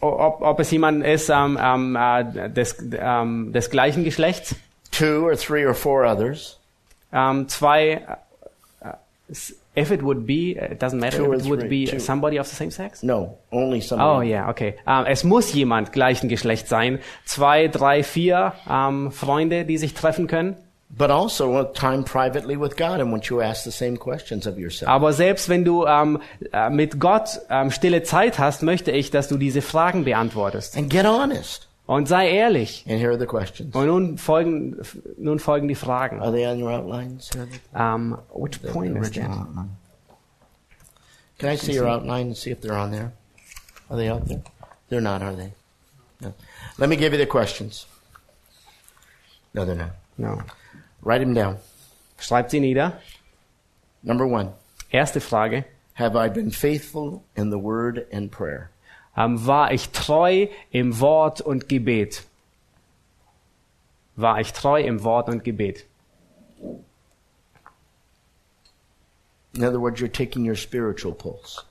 [0.00, 4.54] ob, ob es jemand ist ähm, ähm, äh, des, ähm, des gleichen Geschlechts,
[4.92, 6.58] Two or three or four others.
[7.12, 8.06] ähm, zwei,
[8.80, 9.34] äh,
[9.76, 11.98] if it would be, it doesn't matter, Two if it would three, be two.
[12.00, 13.02] somebody of the same sex.
[13.02, 14.30] No, only Oh somebody.
[14.30, 14.74] ja, okay.
[14.86, 16.98] Ähm, es muss jemand gleichen Geschlechts sein.
[17.24, 20.56] Zwei, drei, vier ähm, Freunde, die sich treffen können.
[20.88, 24.56] But also a time privately with God and want you ask the same questions of
[24.56, 24.88] yourself.
[24.88, 26.20] Aber selbst wenn du ähm,
[26.52, 30.76] äh, mit Gott ähm, stille Zeit hast, möchte ich, dass du diese Fragen beantwortest.
[30.76, 31.66] And get honest.
[31.86, 32.84] Und sei ehrlich.
[32.88, 33.74] And here are the questions.
[33.74, 34.82] Und nun folgen,
[35.18, 36.20] nun folgen die Fragen.
[36.20, 37.30] Are they on your outlines?
[37.72, 39.30] Um, which the point is that?
[39.30, 39.76] outline?
[41.38, 43.12] Can I see your outline and see if they're on there?
[43.88, 44.42] Are they out there?
[44.88, 45.52] They're not, are they?
[46.20, 46.34] No.
[46.78, 47.86] Let me give you the questions.
[49.54, 49.92] No, they're not.
[50.18, 50.42] No.
[51.02, 51.58] Write them down.
[52.18, 52.94] Schreibt sie nieder.
[54.02, 54.54] Number one.
[54.92, 55.64] Erste Frage.
[55.94, 58.70] Have I been faithful in the word and prayer?
[59.16, 62.24] War ich treu im Wort und Gebet?
[64.14, 65.86] War ich treu im Wort und Gebet?
[69.54, 71.64] In other words, you're taking your spiritual pulse.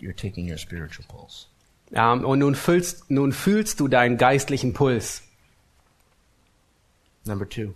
[0.00, 1.46] You're taking your spiritual pulse.
[1.92, 5.22] Ähm, und nun fühlst, nun fühlst du deinen geistlichen Puls.
[7.24, 7.74] Number two.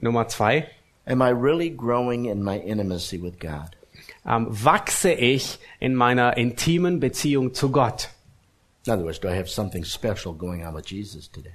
[0.00, 0.70] Nummer zwei.
[1.06, 3.75] Am I really growing in my intimacy with God?
[4.26, 8.10] Ähm, wachse ich in meiner intimen Beziehung zu Gott?
[8.86, 11.54] In other words, do I have something special going on with Jesus today?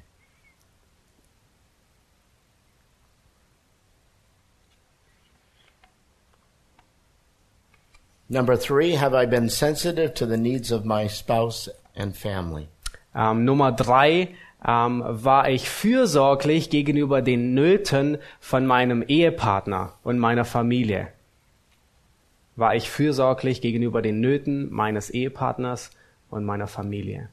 [8.31, 12.69] Number three, have I been sensitive to the needs of my spouse and family?
[13.13, 14.29] Ähm, Nummer drei.
[14.65, 21.09] Ähm, war ich fürsorglich gegenüber den Nöten von meinem Ehepartner und meiner Familie?
[22.61, 25.89] War ich fürsorglich gegenüber den Nöten meines Ehepartners
[26.29, 27.27] und meiner Familie?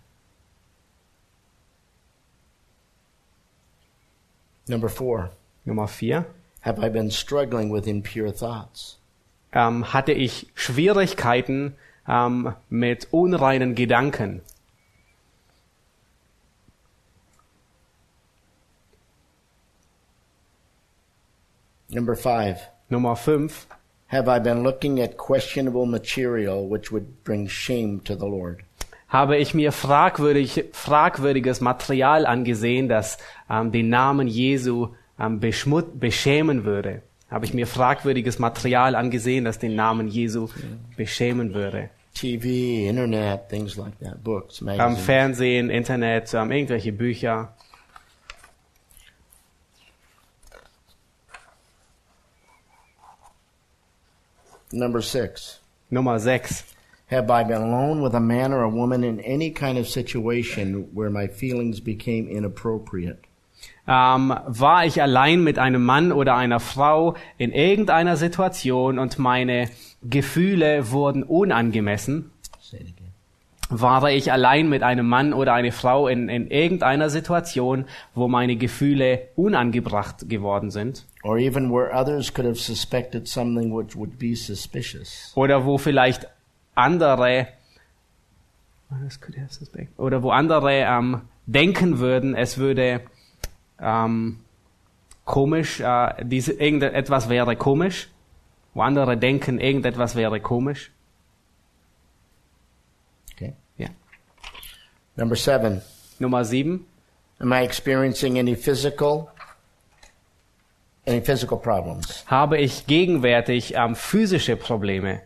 [4.69, 5.31] Number four,
[5.67, 6.25] Nummer vier.
[6.63, 8.99] have I been struggling with impure thoughts?
[9.53, 11.75] Ähm, hatte ich Schwierigkeiten
[12.09, 14.41] ähm, mit unreinen Gedanken?
[21.91, 23.67] Number five, Nummer fünf.
[24.09, 28.65] Have I been looking at questionable material which would bring shame to the Lord?
[29.09, 33.19] habe ich mir fragwürdig, fragwürdiges Material angesehen, das
[33.51, 34.89] ähm, den Namen Jesu
[35.19, 37.03] ähm, beschmut, beschämen würde.
[37.31, 40.49] Habe ich mir fragwürdiges Material angesehen, das den Namen Jesu
[40.97, 41.91] beschämen würde.
[42.15, 45.05] TV, internet, things like that, books, magazines.
[45.05, 47.55] Fernsehen, Internet, ähm, irgendwelche Bücher.
[54.73, 55.61] Number six.
[55.91, 56.65] Nummer 6.
[57.07, 60.91] Have I been alone with a man or a woman in any kind of situation
[60.93, 63.25] where my feelings became inappropriate?
[63.87, 69.71] Ähm, war ich allein mit einem Mann oder einer Frau in irgendeiner Situation und meine
[70.03, 72.31] Gefühle wurden unangemessen?
[72.61, 72.98] Say it again.
[73.71, 78.57] War ich allein mit einem Mann oder einer Frau in, in irgendeiner Situation, wo meine
[78.57, 81.05] Gefühle unangebracht geworden sind?
[81.23, 85.33] Or even where others could have suspected something which would be suspicious.
[85.35, 86.27] Oder wo vielleicht
[86.75, 87.49] andere
[89.97, 93.03] oder wo andere ähm, denken würden, es würde
[93.81, 94.41] ähm,
[95.25, 98.09] komisch, äh, diese, irgendetwas wäre komisch,
[98.75, 100.91] wo andere denken, irgendetwas wäre komisch.
[103.35, 103.55] Okay.
[103.77, 103.89] Ja.
[105.19, 105.83] Number seven.
[106.21, 106.87] Nummer sieben.
[107.41, 109.31] Am I experiencing any physical
[111.07, 112.25] any physical problems?
[112.27, 115.23] Habe ich gegenwärtig ähm, physische Probleme?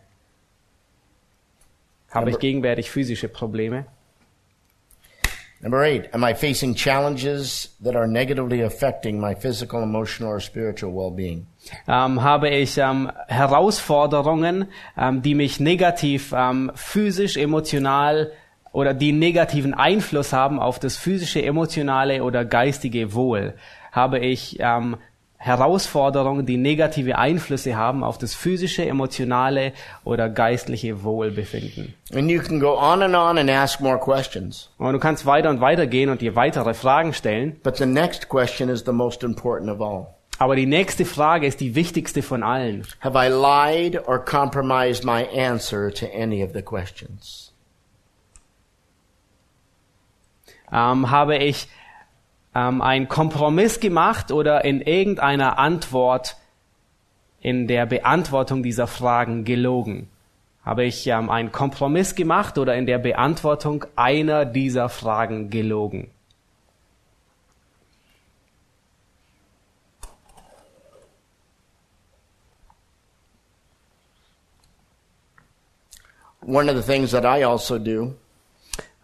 [2.10, 3.86] Habe ich gegenwärtig physische Probleme?
[5.60, 10.92] Number eight, am I facing challenges that are negatively affecting my physical, emotional, or spiritual
[10.92, 11.46] well-being?
[11.86, 14.66] ähm, habe ich ähm, Herausforderungen,
[14.96, 18.32] ähm, die mich negativ ähm, physisch, emotional
[18.72, 23.54] oder die negativen Einfluss haben auf das physische, emotionale oder geistige Wohl.
[23.92, 24.96] Habe ich ähm,
[25.42, 29.72] Herausforderungen, die negative Einflüsse haben auf das physische, emotionale
[30.04, 31.94] oder geistliche Wohlbefinden.
[32.14, 34.70] And you can go on and on and ask more questions.
[34.78, 37.58] Und du kannst weiter und weiter gehen und dir weitere Fragen stellen.
[37.64, 40.14] But the next question is the most important of all.
[40.38, 42.86] Aber die nächste Frage ist die wichtigste von allen.
[43.00, 47.51] Have I lied or compromised my answer to any of the questions?
[50.72, 51.68] Ähm, habe ich
[52.54, 56.36] ähm, einen Kompromiss gemacht oder in irgendeiner Antwort,
[57.40, 60.08] in der Beantwortung dieser Fragen gelogen?
[60.64, 66.10] Habe ich ähm, einen Kompromiss gemacht oder in der Beantwortung einer dieser Fragen gelogen?
[76.44, 78.16] One of the things that I also do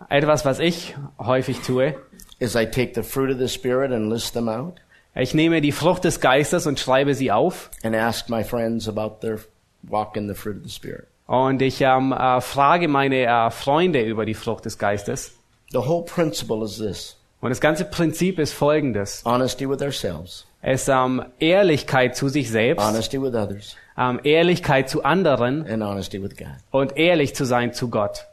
[0.08, 1.94] Etwas, was ich häufig tue.
[2.40, 4.74] is I take the fruit of the Spirit and list them out
[5.14, 7.70] Ich nehme die Frucht des Geistes und schreibe sie auf.
[7.82, 9.38] and ask my friends about their
[9.82, 11.06] walk in the fruit of the Spirit.
[11.26, 15.32] Und ich ähm, äh, frage meine äh, Freunde über die Frucht des Geistes.
[15.72, 19.22] The whole principle is this Und das ganze Prinzip ist folgendes.
[19.26, 25.02] honesty with ourselves, Es ähm, Ehrlichkeit zu sich selbst, honesty with others, ähm, Ehrlichkeit zu
[25.04, 26.48] anderen and honesty with God.
[26.70, 28.26] und ehrlich zu sein zu Gott.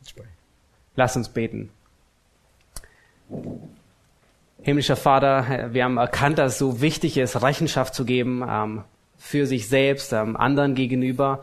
[0.00, 0.24] Let's pray.
[0.96, 1.70] Lass uns beten.
[4.62, 8.82] Himmlischer Vater, wir haben erkannt, dass es so wichtig ist, Rechenschaft zu geben ähm,
[9.16, 11.42] für sich selbst, ähm, anderen gegenüber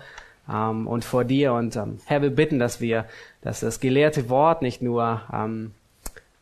[0.51, 1.53] ähm, und vor dir.
[1.53, 3.05] Und ähm, Herr, wir bitten, dass wir,
[3.41, 5.71] dass das gelehrte Wort nicht nur ähm,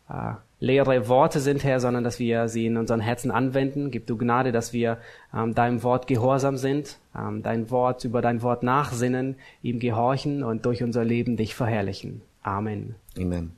[0.10, 3.92] äh, leere Worte sind, Herr, sondern dass wir sie in unseren Herzen anwenden.
[3.92, 5.00] Gib du Gnade, dass wir
[5.36, 10.66] ähm, deinem Wort gehorsam sind, ähm, dein Wort über dein Wort nachsinnen, ihm gehorchen und
[10.66, 12.22] durch unser Leben dich verherrlichen.
[12.46, 12.96] Amen.
[13.18, 13.52] Amen.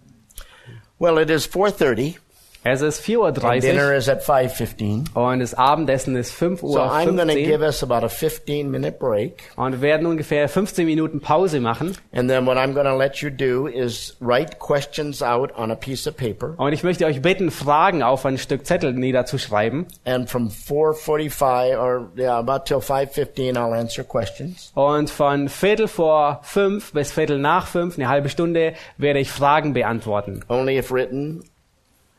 [0.99, 2.17] Well, it is 4:30
[2.65, 5.13] Es ist and 4.30 dinner Uhr is at 5:15.
[5.15, 8.09] und das Abendessen ist 5 So Uhr I'm going to 15 give us about a
[8.09, 9.43] 15 minute break.
[9.57, 11.97] und wir werden ungefähr 15 Minuten Pause machen.
[12.13, 15.75] And then what I'm going to let you do is write questions out on a
[15.75, 16.53] piece of paper.
[16.57, 19.85] Und ich möchte euch bitten, Fragen auf ein Stück Zettel niederzuschreiben.
[20.05, 24.71] And from 4:45 or yeah, about till 5:15 I'll answer questions.
[24.75, 29.73] Und von Viertel vor fünf bis Viertel nach fünf, eine halbe Stunde, werde ich Fragen
[29.73, 30.45] beantworten.
[30.47, 31.43] Only if written.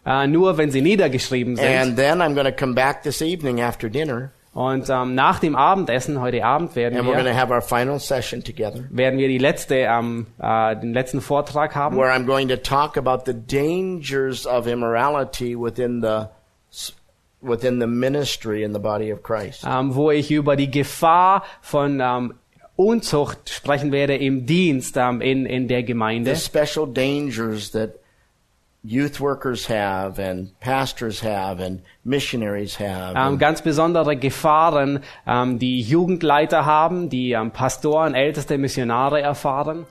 [0.06, 1.66] Äh, nur wenn sie niedergeschrieben sind.
[1.66, 5.56] And then I'm going to come back this evening after dinner Und ähm, nach dem
[5.56, 9.74] Abendessen, heute Abend, werden and wir, have our final session together werden wir die letzte,
[9.74, 11.96] ähm, äh, den letzten Vortrag haben.
[11.96, 16.28] where I'm going to talk about the dangers of immorality within the
[17.40, 19.64] within the ministry in the body of Christ.
[19.66, 22.34] ähm, wo ich über die Gefahr von ähm,
[22.76, 26.36] Unzucht sprechen werde im Dienst ähm, in, in der The Gemeinde.
[26.36, 27.94] special dangers that
[28.84, 33.16] youth workers have and pastors have and missionaries have.
[33.16, 39.86] Ähm, ganz besondere Gefahren, ähm, die Jugendleiter haben, die ähm, Pastoren, älteste Missionare erfahren.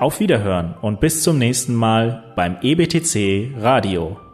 [0.00, 4.25] Auf Wiederhören und bis zum nächsten Mal beim EBTC Radio.